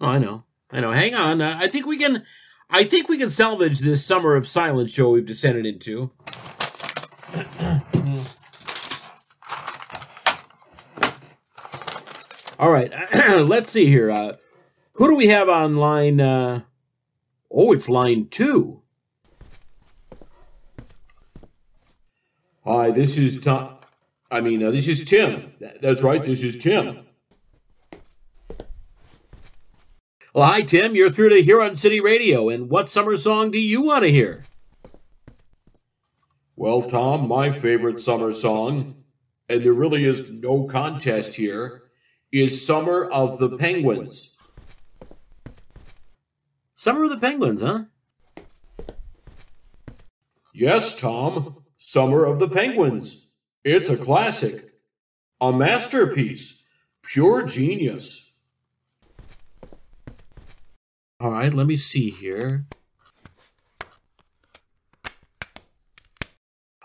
[0.00, 0.92] Oh, I know, I know.
[0.92, 2.24] Hang on, uh, I think we can.
[2.70, 6.10] I think we can salvage this summer of silence show we've descended into.
[12.60, 12.92] All right,
[13.38, 14.10] let's see here.
[14.10, 14.34] Uh,
[14.92, 16.20] who do we have on line?
[16.20, 16.60] Uh,
[17.50, 18.82] oh, it's line two.
[22.66, 23.78] Hi, this is Tom.
[24.30, 25.54] I mean, uh, this is Tim.
[25.80, 27.06] That's right, this is Tim.
[30.34, 30.94] Well, hi, Tim.
[30.94, 34.44] You're through to Huron City Radio, and what summer song do you want to hear?
[36.56, 38.96] Well, Tom, my favorite summer song,
[39.48, 41.84] and there really is no contest here,
[42.32, 44.36] is Summer of the Penguins.
[46.74, 47.84] Summer of the Penguins, huh?
[50.54, 51.64] Yes, Tom.
[51.76, 53.36] Summer of the Penguins.
[53.64, 54.74] It's a classic.
[55.40, 56.68] A masterpiece.
[57.02, 58.40] Pure genius.
[61.18, 62.66] All right, let me see here.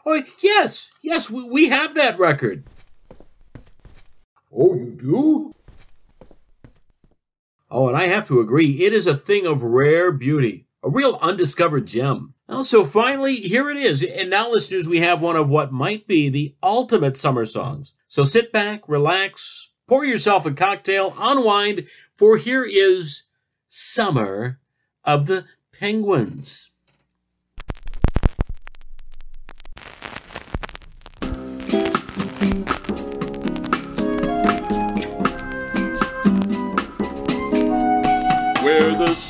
[0.05, 2.65] Oh, yes, yes, we, we have that record.
[4.57, 5.53] Oh, you do?
[7.69, 11.19] Oh, and I have to agree, it is a thing of rare beauty, a real
[11.21, 12.35] undiscovered gem.
[12.47, 14.03] Well, so finally, here it is.
[14.03, 17.93] And now, listeners, we have one of what might be the ultimate summer songs.
[18.07, 23.23] So sit back, relax, pour yourself a cocktail, unwind, for here is
[23.67, 24.59] Summer
[25.03, 25.45] of the
[25.77, 26.69] Penguins.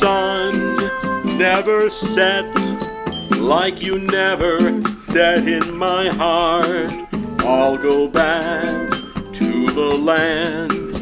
[0.06, 0.78] Sun
[1.36, 2.60] never sets
[3.38, 4.60] like you never
[5.00, 6.92] set in my heart.
[7.40, 10.94] I'll go back to the land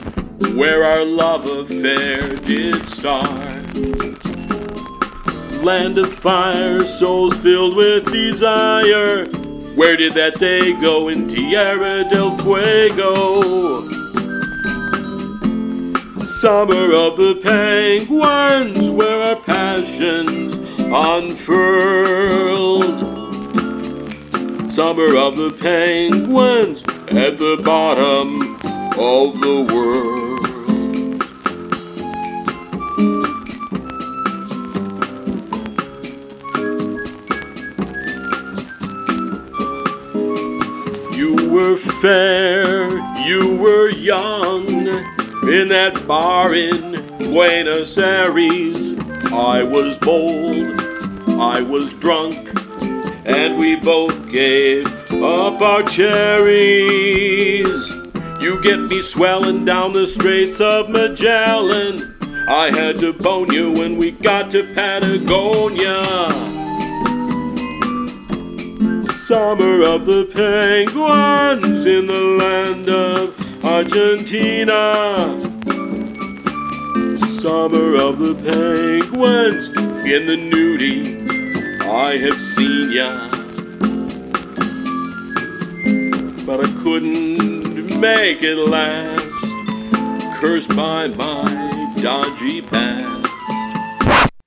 [0.58, 3.76] where our love affair did start.
[5.62, 9.26] Land of fire, souls filled with desire.
[9.76, 13.93] Where did that day go in Tierra del Fuego?
[16.44, 21.40] Summer of the penguins, where our passions unfurled.
[24.70, 28.56] Summer of the penguins, at the bottom
[29.00, 30.04] of the world.
[41.16, 44.73] You were fair, you were young
[45.48, 48.96] in that bar in Buenos Aires.
[49.32, 50.80] I was bold,
[51.40, 52.50] I was drunk,
[53.26, 54.88] and we both gave
[55.22, 56.94] up our cherries.
[58.42, 62.16] You get me swelling down the Straits of Magellan.
[62.48, 66.04] I had to bone you when we got to Patagonia.
[69.04, 73.43] Summer of the penguins in the land of
[73.74, 74.80] Argentina.
[77.42, 79.68] Summer of the penguins
[80.06, 81.82] in the nudie.
[81.82, 83.30] I have seen ya.
[86.46, 90.40] But I couldn't make it last.
[90.40, 93.28] Cursed by my dodgy past.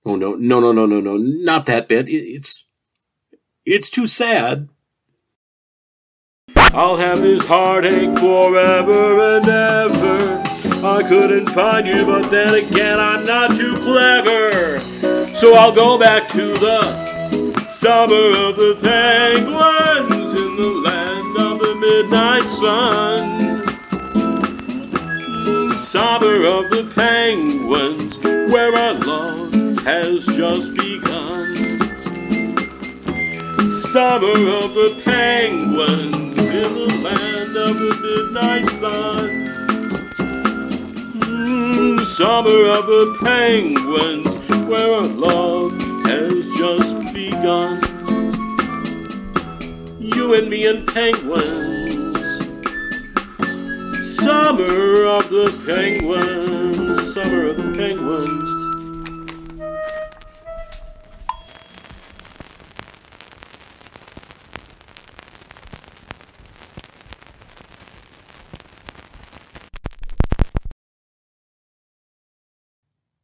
[0.04, 2.06] Oh no, no, no, no, no, no, not that bit.
[2.08, 2.64] It's
[3.64, 4.68] it's too sad.
[6.78, 10.42] I'll have this heartache forever and ever.
[10.86, 14.78] I couldn't find you, but then again, I'm not too clever.
[15.34, 21.74] So I'll go back to the summer of the penguins in the land of the
[21.76, 23.62] midnight sun.
[25.46, 28.18] Mm, Summer of the penguins,
[28.52, 31.56] where our love has just begun.
[33.80, 39.58] Summer of the penguins in the land of the midnight sun.
[41.14, 44.28] Mm, Summer of the penguins,
[44.68, 45.72] where our love
[46.06, 47.82] has just begun.
[50.00, 52.16] You and me and penguins.
[54.16, 58.55] Summer of the penguins, summer of the penguins.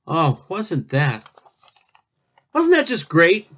[0.07, 1.29] Oh, wasn't that?
[2.53, 3.49] Wasn't that just great?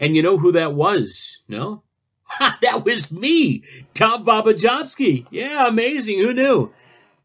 [0.00, 1.42] And you know who that was?
[1.48, 1.82] No?
[2.24, 5.26] Ha, that was me, Tom Bobbajobski.
[5.30, 6.18] Yeah, amazing.
[6.18, 6.72] Who knew?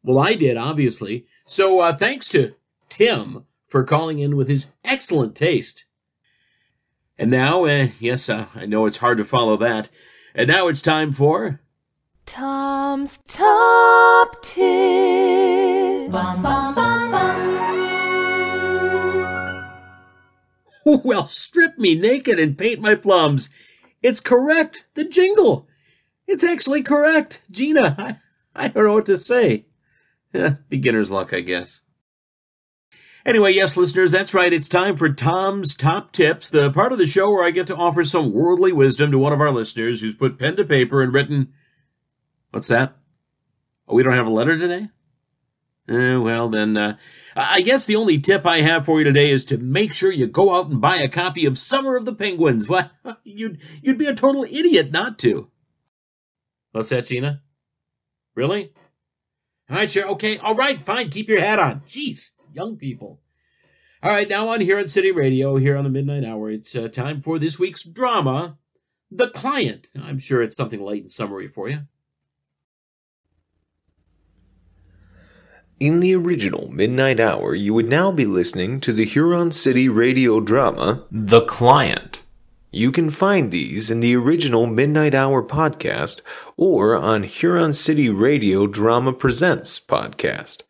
[0.03, 1.25] Well, I did, obviously.
[1.45, 2.55] So uh, thanks to
[2.89, 5.85] Tim for calling in with his excellent taste.
[7.17, 9.89] And now, uh, yes, uh, I know it's hard to follow that.
[10.33, 11.61] And now it's time for.
[12.25, 16.11] Tom's Top Tips.
[21.03, 23.49] Well, strip me naked and paint my plums.
[24.01, 24.83] It's correct.
[24.95, 25.67] The jingle.
[26.27, 27.41] It's actually correct.
[27.49, 27.95] Gina,
[28.55, 29.65] I, I don't know what to say.
[30.69, 31.81] Beginner's luck, I guess.
[33.25, 34.51] Anyway, yes, listeners, that's right.
[34.51, 37.75] It's time for Tom's Top Tips, the part of the show where I get to
[37.75, 41.13] offer some worldly wisdom to one of our listeners who's put pen to paper and
[41.13, 41.53] written.
[42.51, 42.97] What's that?
[43.87, 44.89] Oh, we don't have a letter today?
[45.89, 46.97] Eh, well, then, uh,
[47.35, 50.27] I guess the only tip I have for you today is to make sure you
[50.27, 52.69] go out and buy a copy of Summer of the Penguins.
[52.69, 52.89] Why,
[53.23, 55.51] you'd, you'd be a total idiot not to.
[56.71, 57.41] What's that, Gina?
[58.33, 58.73] Really?
[59.69, 60.07] All right, sure.
[60.09, 60.37] Okay.
[60.37, 60.81] All right.
[60.81, 61.09] Fine.
[61.09, 61.81] Keep your hat on.
[61.81, 63.21] Jeez, young people.
[64.01, 64.27] All right.
[64.27, 67.39] Now on here on City Radio, here on the Midnight Hour, it's uh, time for
[67.39, 68.57] this week's drama,
[69.09, 69.89] The Client.
[70.01, 71.81] I'm sure it's something light and summery for you.
[75.83, 80.39] In the original Midnight Hour, you would now be listening to the Huron City radio
[80.39, 82.23] drama, The Client.
[82.71, 86.21] You can find these in the original Midnight Hour podcast
[86.55, 90.61] or on Huron City Radio Drama Presents podcast.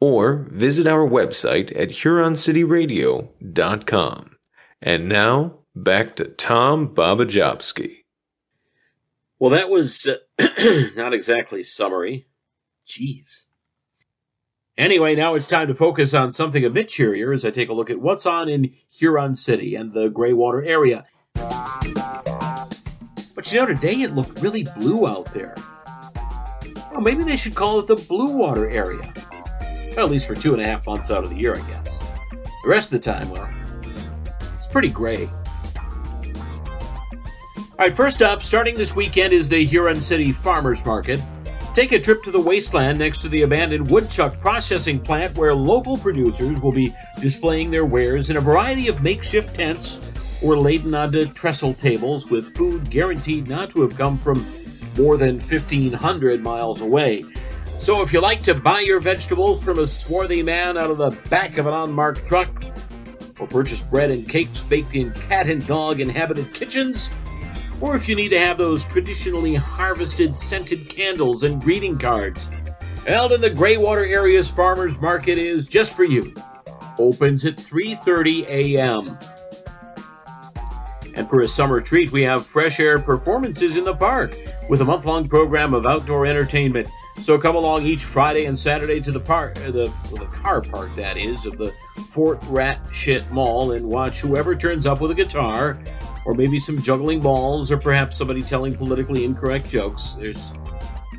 [0.00, 4.36] Or visit our website at huroncityradio.com.
[4.82, 7.98] And now, back to Tom Bobbajobski.
[9.38, 10.16] Well, that was uh,
[10.96, 12.26] not exactly summary.
[12.84, 13.44] Jeez.
[14.78, 17.72] Anyway, now it's time to focus on something a bit cheerier as I take a
[17.72, 21.06] look at what's on in Huron City and the Greywater area.
[23.34, 25.54] But you know, today it looked really blue out there.
[26.92, 29.14] Well, maybe they should call it the Blue Water area.
[29.96, 31.98] At least for two and a half months out of the year, I guess.
[32.62, 33.48] The rest of the time, well,
[34.54, 35.26] it's pretty gray.
[37.78, 41.20] All right, first up, starting this weekend is the Huron City Farmers Market.
[41.76, 45.98] Take a trip to the wasteland next to the abandoned woodchuck processing plant where local
[45.98, 50.00] producers will be displaying their wares in a variety of makeshift tents
[50.42, 54.42] or laden onto trestle tables with food guaranteed not to have come from
[54.96, 57.26] more than 1,500 miles away.
[57.76, 61.10] So if you like to buy your vegetables from a swarthy man out of the
[61.28, 62.48] back of an unmarked truck,
[63.38, 67.10] or purchase bread and cakes baked in cat and dog inhabited kitchens,
[67.80, 72.50] or if you need to have those traditionally harvested scented candles and greeting cards.
[73.06, 76.32] Eldon the Greywater area's farmers market is just for you.
[76.98, 79.18] Opens at 3:30 a.m.
[81.14, 84.36] And for a summer treat, we have fresh air performances in the park
[84.68, 86.88] with a month-long program of outdoor entertainment.
[87.20, 90.60] So come along each Friday and Saturday to the park, uh, the well, the car
[90.60, 91.72] park that is, of the
[92.08, 95.78] Fort Rat Shit Mall and watch whoever turns up with a guitar
[96.26, 100.16] or maybe some juggling balls, or perhaps somebody telling politically incorrect jokes.
[100.20, 100.52] There's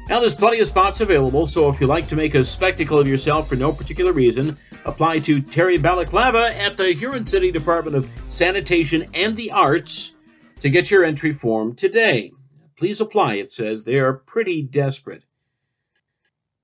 [0.10, 3.08] now there's plenty of spots available, so if you like to make a spectacle of
[3.10, 8.10] yourself for no particular reason, apply to Terry Balaclava at the Huron City Department of
[8.30, 10.14] Sanitation and the Arts
[10.62, 12.32] to get your entry form today.
[12.78, 13.84] Please apply, it says.
[13.84, 15.24] They are pretty desperate.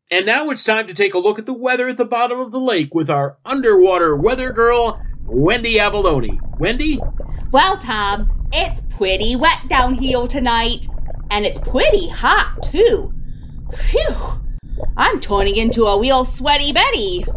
[0.09, 2.51] And now it's time to take a look at the weather at the bottom of
[2.51, 6.39] the lake with our underwater weather girl, Wendy Avalone.
[6.59, 6.99] Wendy?
[7.53, 10.87] Well, Tom, it's pretty wet down here tonight.
[11.29, 13.13] And it's pretty hot, too.
[13.91, 14.15] Phew!
[14.97, 17.27] I'm turning into a real sweaty Betty.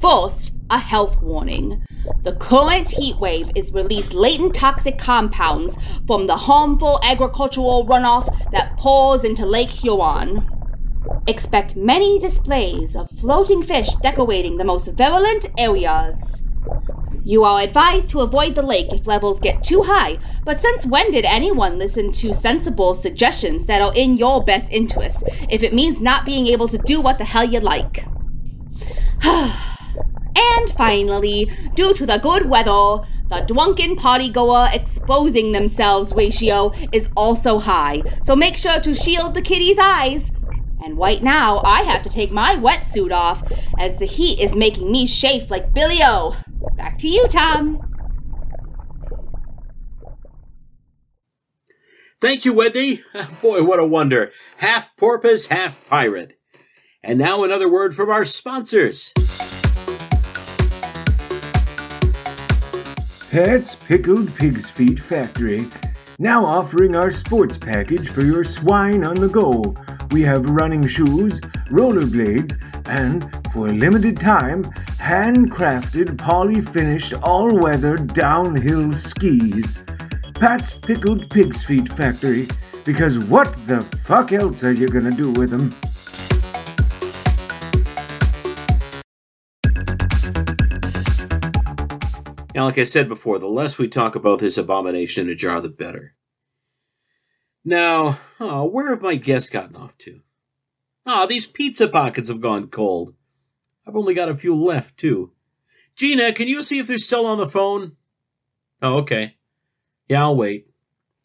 [0.00, 1.78] First, a health warning.
[2.24, 8.78] The current heat wave is released latent toxic compounds from the harmful agricultural runoff that
[8.78, 10.46] pours into Lake Huron.
[11.26, 16.16] Expect many displays of floating fish decorating the most virulent areas.
[17.24, 21.10] You are advised to avoid the lake if levels get too high, but since when
[21.10, 26.00] did anyone listen to sensible suggestions that are in your best interest if it means
[26.00, 28.04] not being able to do what the hell you like?
[29.22, 29.54] and
[30.76, 38.04] finally, due to the good weather, the drunken partygoer exposing themselves ratio is also high,
[38.24, 40.22] so make sure to shield the kitty's eyes.
[40.80, 43.42] And right now, I have to take my wetsuit off
[43.76, 46.34] as the heat is making me chafe like Billy O.
[46.76, 47.80] Back to you, Tom.
[52.20, 53.02] Thank you, Wendy.
[53.42, 54.30] Boy, what a wonder.
[54.58, 56.38] Half porpoise, half pirate.
[57.02, 59.12] And now another word from our sponsors.
[63.32, 65.66] Pat's Pickled Pig's Feet Factory.
[66.22, 69.74] Now offering our sports package for your swine on the go.
[70.10, 74.64] We have running shoes, rollerblades, and, for a limited time,
[75.00, 79.82] handcrafted, poly finished, all weather downhill skis.
[80.34, 82.44] Pat's Pickled Pig's Feet Factory.
[82.84, 85.70] Because what the fuck else are you gonna do with them?
[92.54, 95.60] Now, like I said before, the less we talk about this abomination in a jar,
[95.60, 96.16] the better.
[97.64, 100.22] Now, oh, where have my guests gotten off to?
[101.06, 103.14] Ah, oh, these pizza pockets have gone cold.
[103.86, 105.32] I've only got a few left, too.
[105.94, 107.96] Gina, can you see if they're still on the phone?
[108.82, 109.36] Oh, okay.
[110.08, 110.66] Yeah, I'll wait.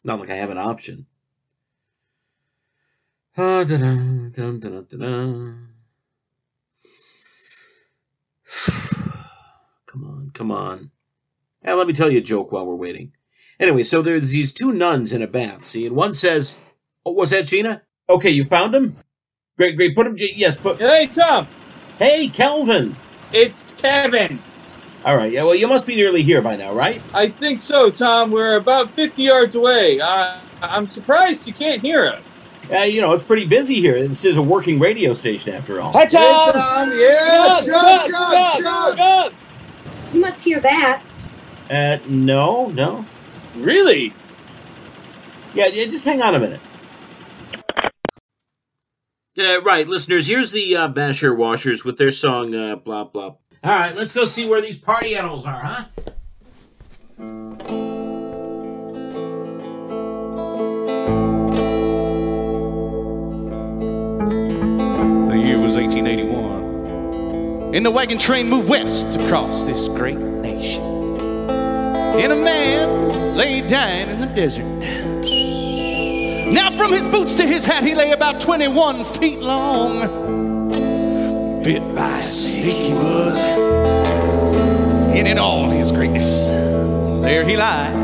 [0.04, 1.06] Not like I have an option.
[3.36, 3.94] Ah, da-da,
[4.30, 5.54] da-da, da-da.
[9.86, 10.90] come on, come on.
[11.66, 13.12] Now, let me tell you a joke while we're waiting.
[13.58, 16.56] Anyway, so there's these two nuns in a bath, see, and one says,
[17.04, 17.82] oh, was that Gina?
[18.08, 18.96] Okay, you found him?
[19.56, 19.96] Great, great.
[19.96, 20.78] Put him, yes, put.
[20.78, 21.48] Hey, Tom.
[21.98, 22.94] Hey, Kelvin.
[23.32, 24.38] It's Kevin.
[25.04, 27.02] All right, yeah, well, you must be nearly here by now, right?
[27.12, 28.30] I think so, Tom.
[28.30, 29.98] We're about 50 yards away.
[29.98, 32.38] Uh, I'm surprised you can't hear us.
[32.70, 34.06] Uh, you know, it's pretty busy here.
[34.06, 35.92] This is a working radio station, after all.
[35.92, 36.52] Hi, Tom.
[36.52, 38.96] Tom, yeah, chug, chug.
[38.96, 39.32] chug.
[40.12, 41.02] You must hear that.
[41.68, 43.04] Uh, no, no.
[43.56, 44.12] Really?
[45.54, 46.60] Yeah, yeah, just hang on a minute.
[49.38, 53.34] Uh, right, listeners, here's the uh, Basher Washers with their song, uh, blah, blah.
[53.64, 55.84] All right, let's go see where these party animals are, huh?
[65.28, 67.74] The year was 1881.
[67.74, 70.95] And the wagon train moved west across this great nation.
[72.18, 74.64] And a man lay dying in the desert.
[76.50, 80.00] Now, from his boots to his hat, he lay about 21 feet long.
[81.62, 83.44] Bit by a snake he was.
[85.14, 86.48] And in all his greatness,
[87.22, 87.94] there he lied,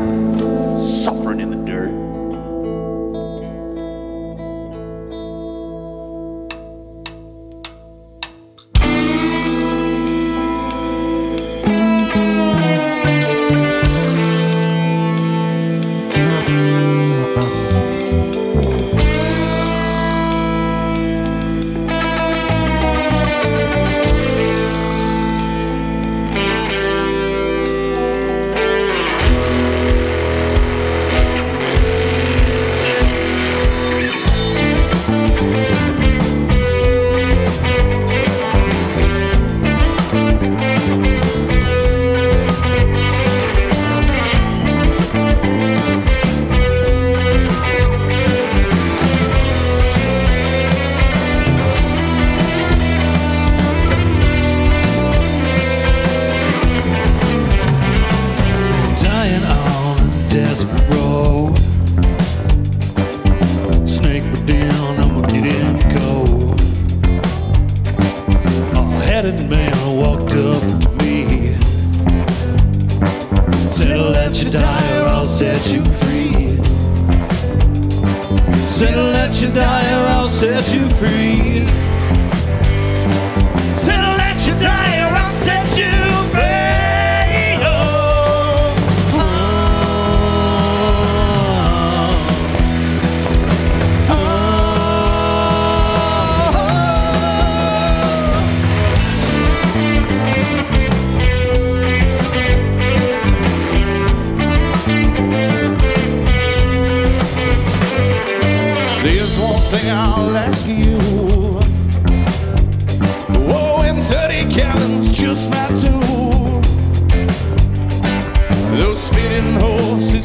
[79.45, 81.92] Or I'll set you free.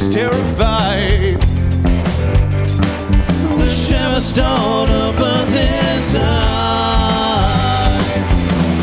[0.08, 1.40] Horses terrified.
[3.58, 6.24] The sheriff's daughter burns inside.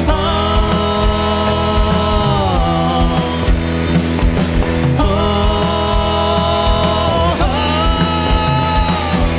[0.07, 0.13] Oh,
[4.99, 5.05] oh,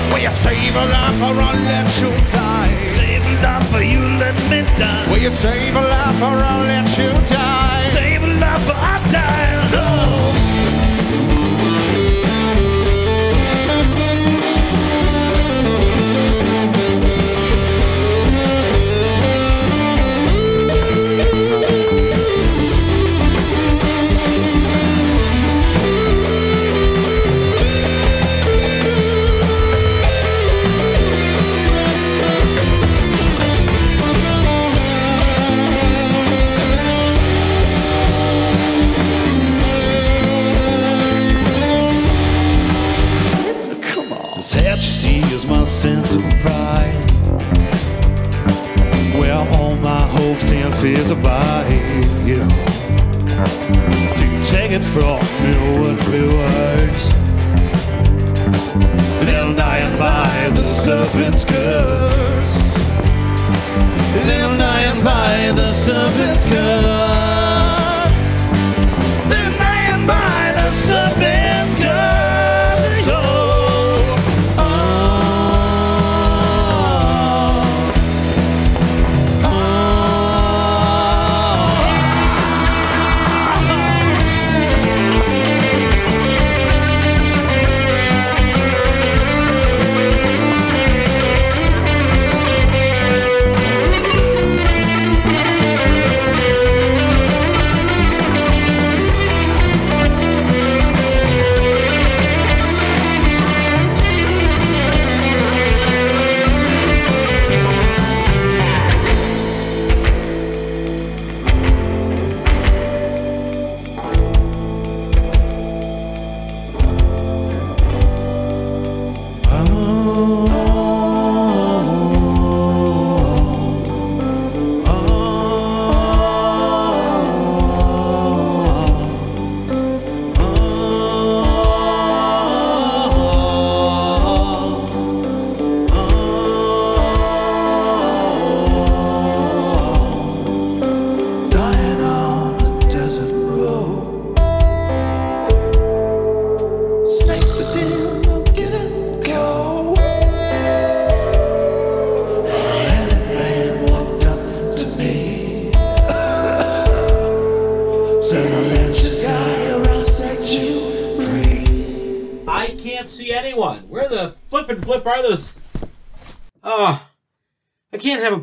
[0.09, 0.13] oh.
[0.13, 2.89] Will you save a life or I'll let you die?
[2.91, 5.07] Save a life or you let me die.
[5.11, 7.87] Will you save a life or I'll let you die?
[7.89, 9.46] Save a life or I die.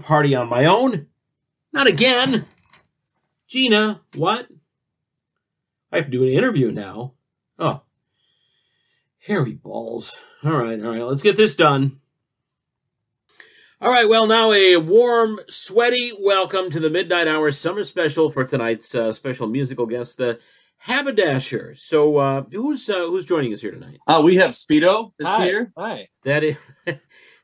[0.04, 1.08] Party on my own.
[1.72, 2.46] Not again.
[3.48, 4.48] Gina, what?
[5.92, 7.14] I have to do an interview now.
[7.58, 7.82] Oh.
[9.20, 10.14] Hairy balls.
[10.44, 12.02] All right, all right, let's get this done.
[13.80, 18.44] All right, well, now a warm, sweaty welcome to the Midnite Hour Summer Special for
[18.44, 20.40] tonight's uh, special musical guest, the
[20.80, 21.76] Haberdasher.
[21.76, 24.00] So, uh, who's uh, who's joining us here tonight?
[24.06, 25.46] Uh, we have Speedo is Hi.
[25.46, 25.72] here.
[25.78, 26.10] Hi.
[26.24, 26.58] That is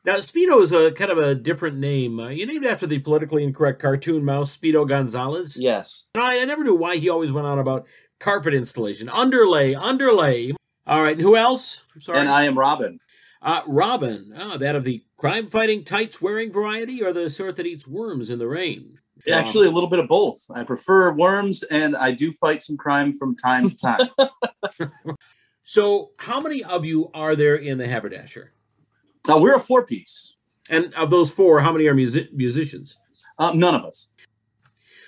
[0.10, 2.20] now Speedo is a kind of a different name.
[2.20, 5.60] Uh, you named after the politically incorrect cartoon mouse Speedo Gonzalez.
[5.62, 6.08] Yes.
[6.16, 7.86] I, I never knew why he always went on about
[8.20, 10.54] carpet installation, underlay, underlay.
[10.88, 11.84] All right, and who else?
[11.94, 12.20] I'm sorry.
[12.22, 13.00] And I am Robin.
[13.40, 18.32] Uh, Robin, ah, that of the crime-fighting, tights-wearing variety, or the sort that eats worms
[18.32, 18.98] in the rain?
[19.32, 20.50] Actually, a little bit of both.
[20.52, 24.10] I prefer worms, and I do fight some crime from time to time.
[25.70, 28.54] So, how many of you are there in the Haberdasher?
[29.30, 30.36] Uh, we're a four piece.
[30.70, 32.98] And of those four, how many are music- musicians?
[33.38, 34.10] Uh, none of us.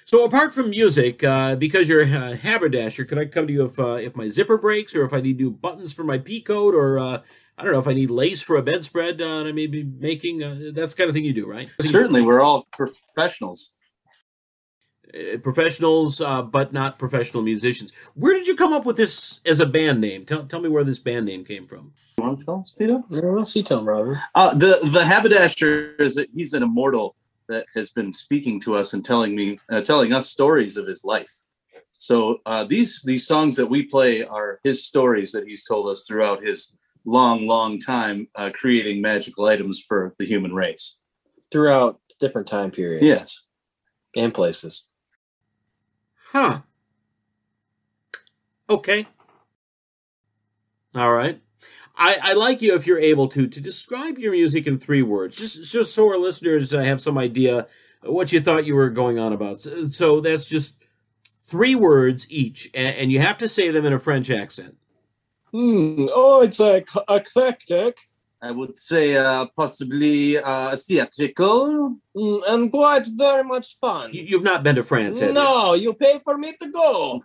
[0.06, 3.80] So apart from music, uh, because you're a haberdasher, could I come to you if
[3.80, 6.74] uh, if my zipper breaks, or if I need new buttons for my pea coat,
[6.74, 7.22] or uh,
[7.58, 9.84] I don't know if I need lace for a bedspread uh, that I may be
[9.84, 10.44] making?
[10.44, 11.70] Uh, that's the kind of thing you do, right?
[11.80, 13.72] Certainly, we're all professionals.
[15.14, 17.94] Uh, professionals, uh, but not professional musicians.
[18.16, 20.26] Where did you come up with this as a band name?
[20.26, 21.94] Tell, tell me where this band name came from.
[22.32, 23.04] You want to tell us, Peter?
[23.10, 24.18] Yeah, What else you tell Robin?
[24.36, 27.16] Uh, the the haberdasher is a, he's an immortal
[27.50, 31.04] that has been speaking to us and telling me uh, telling us stories of his
[31.04, 31.32] life.
[31.98, 36.06] So uh, these these songs that we play are his stories that he's told us
[36.08, 40.98] throughout his long long time uh, creating magical items for the human race.
[41.52, 43.06] Throughout different time periods.
[43.06, 43.44] Yes.
[44.16, 44.90] And places.
[46.32, 46.62] Huh.
[48.70, 49.06] Okay.
[50.96, 51.42] All right.
[52.02, 55.38] I, I like you if you're able to to describe your music in three words,
[55.38, 57.68] just just so our listeners uh, have some idea
[58.04, 59.62] what you thought you were going on about.
[59.62, 60.84] So, so that's just
[61.40, 64.78] three words each, and, and you have to say them in a French accent.
[65.52, 66.04] Hmm.
[66.12, 67.98] Oh, it's a eclectic.
[68.42, 71.98] I would say uh, possibly uh, theatrical.
[72.16, 74.10] Mm, and quite very much fun.
[74.14, 75.36] You, you've not been to France, have you?
[75.36, 77.24] No, you pay for me to go.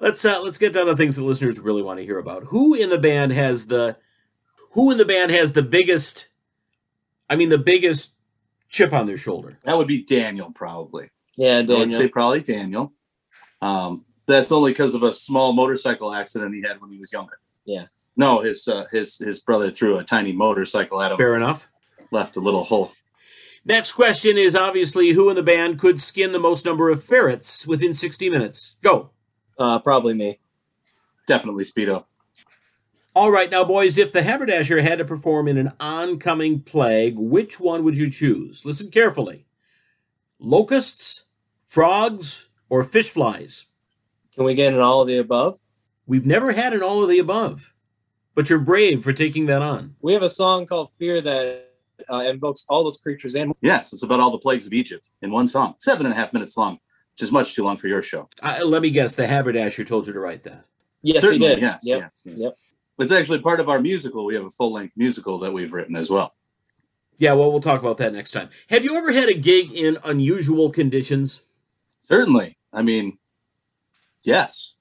[0.00, 2.44] Let's uh, let's get down to things that listeners really want to hear about.
[2.44, 3.96] Who in the band has the
[4.72, 6.28] who in the band has the biggest
[7.30, 8.14] I mean the biggest
[8.68, 9.58] chip on their shoulder?
[9.64, 11.10] That would be Daniel, probably.
[11.36, 12.92] Yeah, I would say probably Daniel.
[13.60, 17.38] Um, that's only because of a small motorcycle accident he had when he was younger.
[17.64, 17.86] Yeah.
[18.16, 21.16] No, his uh, his his brother threw a tiny motorcycle at him.
[21.16, 21.68] Fair enough.
[22.10, 22.92] Left a little hole.
[23.64, 27.66] Next question is obviously who in the band could skin the most number of ferrets
[27.66, 28.76] within 60 minutes?
[28.82, 29.10] Go.
[29.58, 30.38] Uh, probably me.
[31.26, 32.04] Definitely Speedo.
[33.16, 37.60] All right, now, boys, if the haberdasher had to perform in an oncoming plague, which
[37.60, 38.64] one would you choose?
[38.64, 39.46] Listen carefully
[40.40, 41.24] locusts,
[41.64, 43.66] frogs, or fish flies?
[44.34, 45.60] Can we get an all of the above?
[46.06, 47.72] We've never had an all of the above,
[48.34, 49.94] but you're brave for taking that on.
[50.02, 51.70] We have a song called Fear that
[52.10, 55.30] uh, invokes all those creatures and Yes, it's about all the plagues of Egypt in
[55.30, 55.74] one song.
[55.78, 56.78] Seven and a half minutes long,
[57.14, 58.28] which is much too long for your show.
[58.42, 60.64] I, let me guess, the haberdasher told you to write that.
[61.02, 61.62] Yes, Certainly, he did.
[61.62, 62.00] Yes, Yep.
[62.00, 62.38] yes, yes.
[62.40, 62.56] Yep.
[62.98, 64.24] It's actually part of our musical.
[64.24, 66.34] We have a full length musical that we've written as well.
[67.18, 68.48] Yeah, well, we'll talk about that next time.
[68.70, 71.40] Have you ever had a gig in unusual conditions?
[72.02, 72.56] Certainly.
[72.72, 73.18] I mean,
[74.24, 74.74] yes.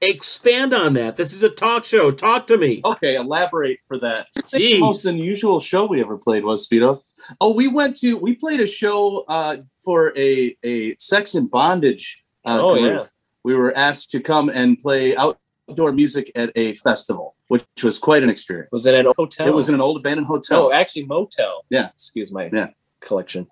[0.00, 1.18] Expand on that.
[1.18, 2.10] This is a talk show.
[2.10, 2.80] Talk to me.
[2.82, 4.28] Okay, elaborate for that.
[4.34, 4.76] Jeez.
[4.76, 7.02] the most unusual show we ever played was Speedo.
[7.40, 12.22] Oh, we went to we played a show uh, for a a sex and bondage.
[12.48, 12.98] Uh, Oh, group.
[13.00, 13.06] yeah.
[13.44, 18.22] we were asked to come and play outdoor music at a festival, which was quite
[18.22, 18.70] an experience.
[18.72, 19.46] Was it at a hotel?
[19.46, 20.62] It was in an old abandoned hotel.
[20.66, 21.64] Oh, actually, motel.
[21.70, 21.88] Yeah.
[21.90, 22.68] Excuse my Yeah.
[23.00, 23.46] collection.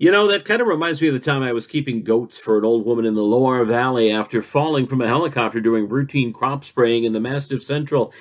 [0.00, 2.56] You know, that kind of reminds me of the time I was keeping goats for
[2.56, 6.62] an old woman in the Loire Valley after falling from a helicopter during routine crop
[6.62, 8.12] spraying in the Massif Central.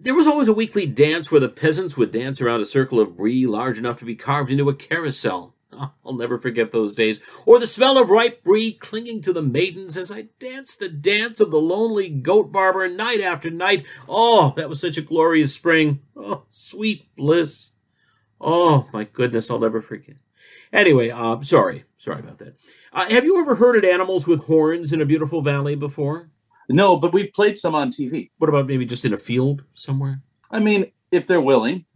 [0.00, 3.16] There was always a weekly dance where the peasants would dance around a circle of
[3.16, 5.56] brie large enough to be carved into a carousel.
[5.72, 7.20] I'll never forget those days.
[7.44, 11.40] Or the smell of ripe brie clinging to the maidens as I danced the dance
[11.40, 13.84] of the lonely goat barber night after night.
[14.08, 16.00] Oh, that was such a glorious spring.
[16.16, 17.70] Oh, sweet bliss.
[18.40, 20.16] Oh, my goodness, I'll never forget.
[20.72, 22.54] Anyway, uh, sorry, sorry about that.
[22.92, 26.30] Uh, have you ever herded animals with horns in a beautiful valley before?
[26.68, 28.30] No, but we've played some on TV.
[28.38, 30.20] What about maybe just in a field somewhere?
[30.50, 31.86] I mean, if they're willing.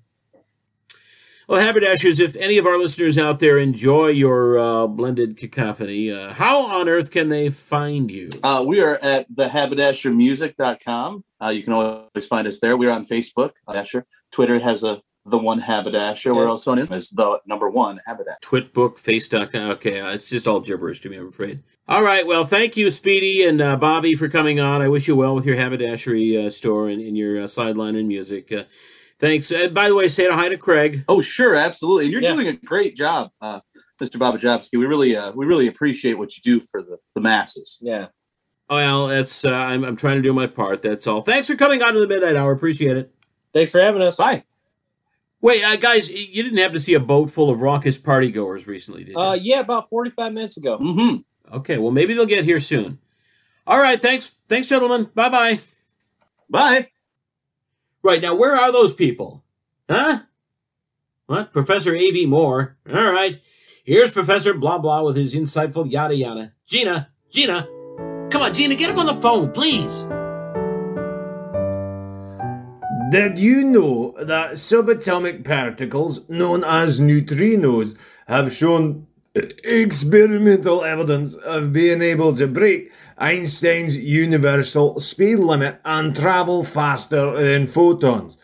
[1.48, 6.32] Well, Haberdashers, if any of our listeners out there enjoy your uh, blended cacophony, uh,
[6.32, 8.30] how on earth can they find you?
[8.42, 11.24] Uh, we are at thehaberdashermusic.com.
[11.42, 12.76] Uh, you can always find us there.
[12.76, 14.06] We're on Facebook, Haberdasher.
[14.30, 16.34] Twitter has a the one Haberdasher.
[16.34, 16.50] We're Yeah.
[16.50, 18.38] also on Instagram as the number one Haberdasher.
[18.42, 19.70] Twitbook, Face.com.
[19.72, 21.62] Okay, uh, it's just all gibberish to me, I'm afraid.
[21.88, 24.82] All right, well, thank you, Speedy and uh, Bobby, for coming on.
[24.82, 28.08] I wish you well with your haberdashery uh, store and, and your uh, sideline and
[28.08, 28.50] music.
[28.52, 28.64] Uh,
[29.18, 29.50] thanks.
[29.52, 31.04] And by the way, say hi to Craig.
[31.08, 32.04] Oh, sure, absolutely.
[32.06, 32.34] And you're Yeah.
[32.34, 33.60] doing a great job, uh,
[34.00, 34.16] Mr.
[34.16, 34.76] Bobbajobski.
[34.78, 37.78] We really, uh, we really appreciate what you do for the, the masses.
[37.80, 38.06] Yeah.
[38.68, 40.82] Well, that's uh, I'm, I'm trying to do my part.
[40.82, 41.20] That's all.
[41.22, 42.52] Thanks for coming on to the Midnite Hour.
[42.52, 43.12] Appreciate it.
[43.52, 44.16] Thanks for having us.
[44.16, 44.44] Bye.
[45.42, 48.68] Wait, uh, guys, you didn't happen to see a boat full of raucous party goers
[48.68, 49.18] recently, did you?
[49.18, 50.78] Uh, yeah, about 45 minutes ago.
[50.78, 51.56] Mm-hmm.
[51.56, 52.98] Okay, well, maybe they'll get here soon.
[53.66, 55.10] All right, thanks, thanks, gentlemen.
[55.14, 55.60] Bye bye.
[56.48, 56.88] Bye.
[58.04, 59.44] Right now, where are those people?
[59.90, 60.20] Huh?
[61.26, 61.52] What?
[61.52, 62.26] Professor A.V.
[62.26, 62.76] Moore.
[62.88, 63.40] All right.
[63.84, 66.52] Here's Professor Blah Blah with his insightful yada yada.
[66.66, 67.62] Gina, Gina.
[68.30, 70.04] Come on, Gina, get him on the phone, please.
[73.12, 77.94] Did you know that subatomic particles, known as neutrinos,
[78.26, 86.64] have shown experimental evidence of being able to break Einstein's universal speed limit and travel
[86.64, 88.38] faster than photons?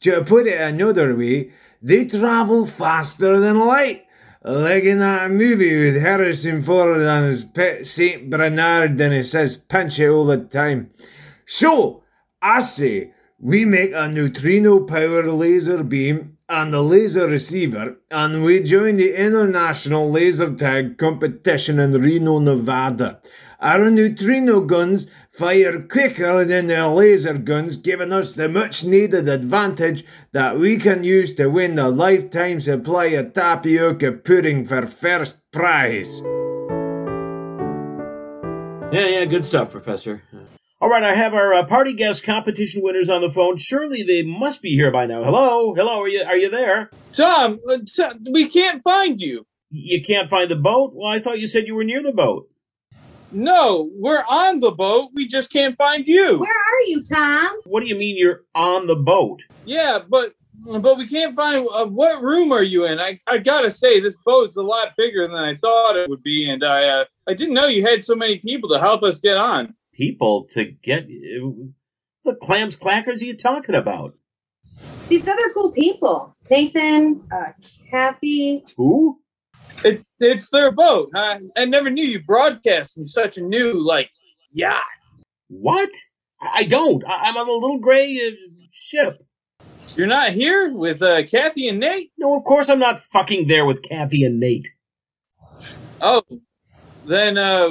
[0.00, 1.52] To put it another way,
[1.82, 4.06] they travel faster than light.
[4.42, 9.58] Like in that movie with Harrison Ford and his pet Saint Bernard, and he says
[9.58, 10.88] pinch it all the time.
[11.44, 12.04] So,
[12.40, 13.13] I say,
[13.44, 19.14] we make a neutrino powered laser beam and a laser receiver, and we join the
[19.14, 23.20] International Laser Tag competition in Reno, Nevada.
[23.60, 30.06] Our neutrino guns fire quicker than their laser guns, giving us the much needed advantage
[30.32, 36.22] that we can use to win the lifetime supply of tapioca pudding for first prize.
[38.90, 40.22] Yeah, yeah, good stuff, Professor.
[40.84, 43.56] All right, I have our uh, party guest competition winners on the phone.
[43.56, 45.24] Surely they must be here by now.
[45.24, 46.90] Hello, hello, are you are you there?
[47.10, 49.46] Tom, uh, Tom, we can't find you.
[49.70, 50.92] You can't find the boat?
[50.94, 52.50] Well, I thought you said you were near the boat.
[53.32, 55.08] No, we're on the boat.
[55.14, 56.38] We just can't find you.
[56.38, 57.60] Where are you, Tom?
[57.64, 59.42] What do you mean you're on the boat?
[59.64, 60.34] Yeah, but
[60.66, 61.66] but we can't find.
[61.72, 63.00] Uh, what room are you in?
[63.00, 66.50] I I gotta say, this boat's a lot bigger than I thought it would be,
[66.50, 69.38] and I uh, I didn't know you had so many people to help us get
[69.38, 69.74] on.
[69.94, 74.14] People to get the clams clackers are you talking about?
[75.08, 76.34] These other cool people.
[76.50, 77.52] Nathan, uh,
[77.90, 78.64] Kathy.
[78.76, 79.20] Who?
[79.84, 81.10] It, it's their boat.
[81.14, 84.10] I, I never knew you broadcast from such a new like
[84.52, 84.82] yacht.
[85.48, 85.90] What?
[86.40, 87.04] I don't.
[87.06, 88.30] I- I'm on a little gray uh,
[88.72, 89.22] ship.
[89.96, 92.10] You're not here with uh, Kathy and Nate.
[92.18, 94.68] No, of course I'm not fucking there with Kathy and Nate.
[96.00, 96.22] Oh,
[97.06, 97.68] then uh,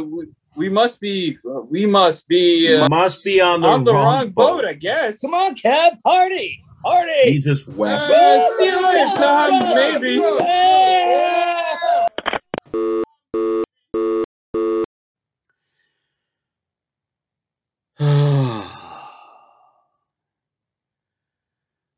[0.55, 1.37] we, we must be
[1.69, 5.21] we must be uh, Must be on the, on the wrong, wrong boat, I guess.
[5.21, 6.63] Come on, Cab, party!
[6.83, 7.23] Party!
[7.25, 8.11] Jesus wept.
[8.11, 9.51] Uh, see you later, Tom.
[9.75, 10.17] Maybe.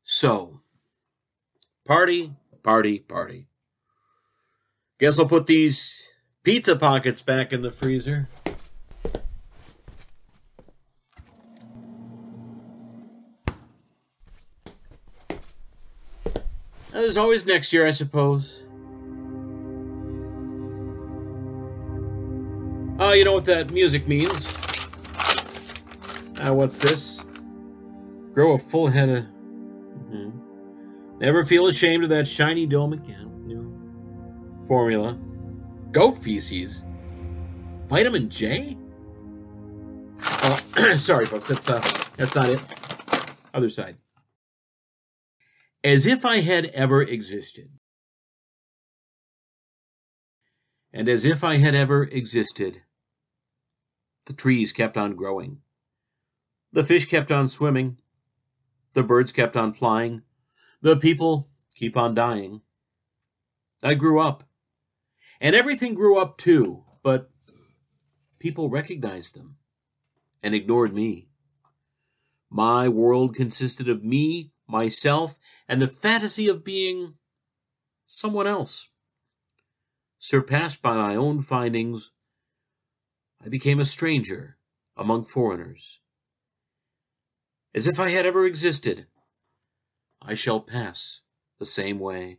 [0.04, 0.60] so,
[1.84, 2.32] party,
[2.62, 3.48] party, party.
[4.98, 6.10] Guess I'll put these
[6.42, 8.28] pizza pockets back in the freezer.
[17.06, 18.64] There's always next year, I suppose.
[22.98, 24.48] Oh, you know what that music means?
[26.40, 27.22] Uh, what's this?
[28.32, 29.24] Grow a full head of.
[30.10, 30.32] Mhm.
[31.20, 33.30] Never feel ashamed of that shiny dome again.
[33.46, 35.16] New formula.
[35.92, 36.84] Goat feces.
[37.86, 38.76] Vitamin J?
[40.42, 40.60] Oh,
[40.96, 41.46] sorry, folks.
[41.46, 41.80] That's uh,
[42.16, 42.60] that's not it.
[43.54, 43.96] Other side.
[45.86, 47.68] As if I had ever existed.
[50.92, 52.82] And as if I had ever existed.
[54.26, 55.58] The trees kept on growing.
[56.72, 57.98] The fish kept on swimming.
[58.94, 60.22] The birds kept on flying.
[60.80, 62.62] The people keep on dying.
[63.80, 64.42] I grew up.
[65.40, 67.30] And everything grew up too, but
[68.40, 69.58] people recognized them
[70.42, 71.28] and ignored me.
[72.50, 75.36] My world consisted of me, myself,
[75.68, 77.14] and the fantasy of being
[78.06, 78.88] someone else.
[80.18, 82.10] Surpassed by my own findings,
[83.44, 84.56] I became a stranger
[84.96, 86.00] among foreigners.
[87.74, 89.06] As if I had ever existed,
[90.22, 91.22] I shall pass
[91.58, 92.38] the same way.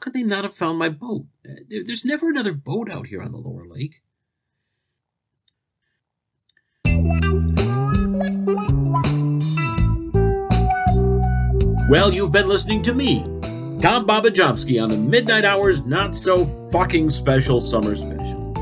[0.00, 1.26] Could they not have found my boat?
[1.68, 4.02] There's never another boat out here on the lower lake.
[11.88, 13.22] Well, you've been listening to me,
[13.80, 18.52] Tom Bobbajobski, on the Midnite Hours Not So Fucking Special Summer Special.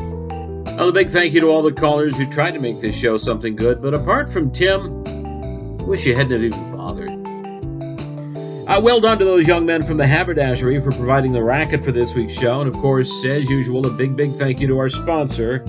[0.76, 3.16] Well, a big thank you to all the callers who tried to make this show
[3.16, 5.02] something good, but apart from Tim,
[5.86, 6.76] wish you hadn't even.
[8.68, 11.92] Uh, well done to those young men from the Haberdashery for providing the racket for
[11.92, 14.88] this week's show, and of course, as usual, a big, big thank you to our
[14.88, 15.60] sponsor,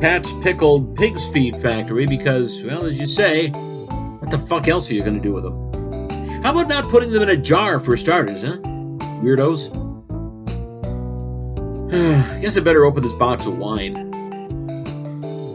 [0.00, 4.94] Pat's Pickled Pig's Feet Factory, because, well, as you say, what the fuck else are
[4.94, 6.42] you going to do with them?
[6.44, 8.58] How about not putting them in a jar for starters, huh?
[9.20, 9.74] Weirdos.
[12.36, 13.94] I guess I better open this box of wine.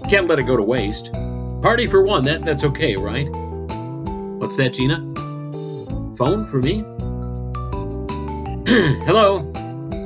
[0.10, 1.14] Can't let it go to waste.
[1.62, 3.30] Party for one, that, that's okay, right?
[3.30, 5.19] What's that, Gina?
[6.20, 6.80] Phone for me?
[9.06, 9.50] Hello?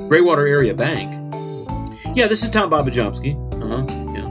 [0.08, 1.12] Greywater Area Bank.
[2.16, 3.34] Yeah, this is Tom Bobbajobski.
[3.60, 3.84] Uh huh,
[4.14, 4.30] yeah.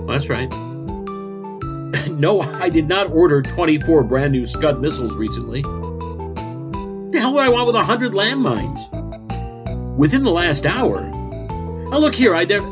[0.00, 0.50] Well, that's right.
[2.18, 5.62] no, I did not order 24 brand new Scud missiles recently.
[5.62, 9.96] The hell would I want with 100 landmines?
[9.96, 11.08] Within the last hour?
[11.92, 12.66] Oh, look here, I never.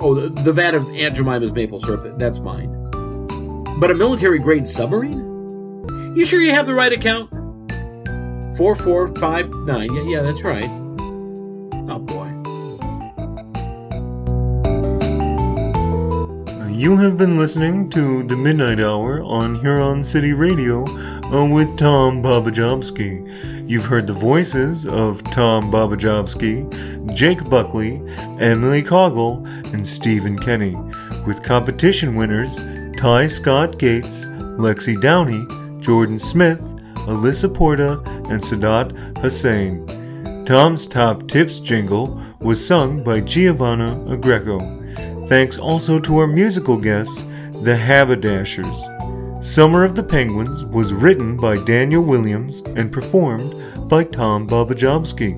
[0.00, 2.70] Oh, the, the vat of Aunt Jemima's maple syrup, that's mine.
[3.80, 6.14] But a military grade submarine?
[6.16, 7.28] You sure you have the right account?
[8.58, 9.94] 4459.
[9.94, 10.68] Yeah, yeah, that's right.
[11.88, 12.26] Oh boy.
[16.68, 20.84] You have been listening to The Midnite Hour on Huron City Radio
[21.26, 23.70] uh, with Tom Bobbajobski.
[23.70, 28.02] You've heard the voices of Tom Bobbajobski, Jake Buckley,
[28.40, 30.74] Emily Coggle, and Stephen Kenny,
[31.24, 32.56] with competition winners
[32.96, 34.24] Ty Scott Gates,
[34.58, 35.46] Lexi Downey,
[35.80, 36.60] Jordan Smith,
[37.08, 39.84] Alyssa Porta, and Sadat Hussein.
[40.44, 45.28] Tom's Top Tips jingle was sung by Giovanna Agreco.
[45.28, 47.22] Thanks also to our musical guests,
[47.64, 48.86] the Haberdashers.
[49.40, 53.54] Summer of the Penguins was written by Daniel Williams and performed
[53.88, 55.36] by Tom Bobbajobski.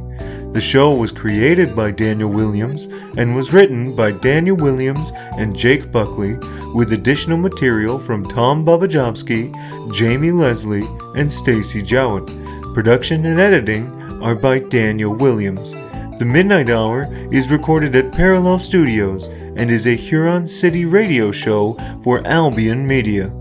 [0.53, 2.87] The show was created by Daniel Williams
[3.17, 6.35] and was written by Daniel Williams and Jake Buckley,
[6.75, 10.87] with additional material from Tom Bobbajobski, Jamie Leslie,
[11.17, 12.27] and Stacy Jowett.
[12.75, 13.87] Production and editing
[14.23, 15.73] are by Daniel Williams.
[16.19, 21.75] The Midnite Hour is recorded at Parallel Studios and is a Huron City radio show
[22.03, 23.33] for Albion Media.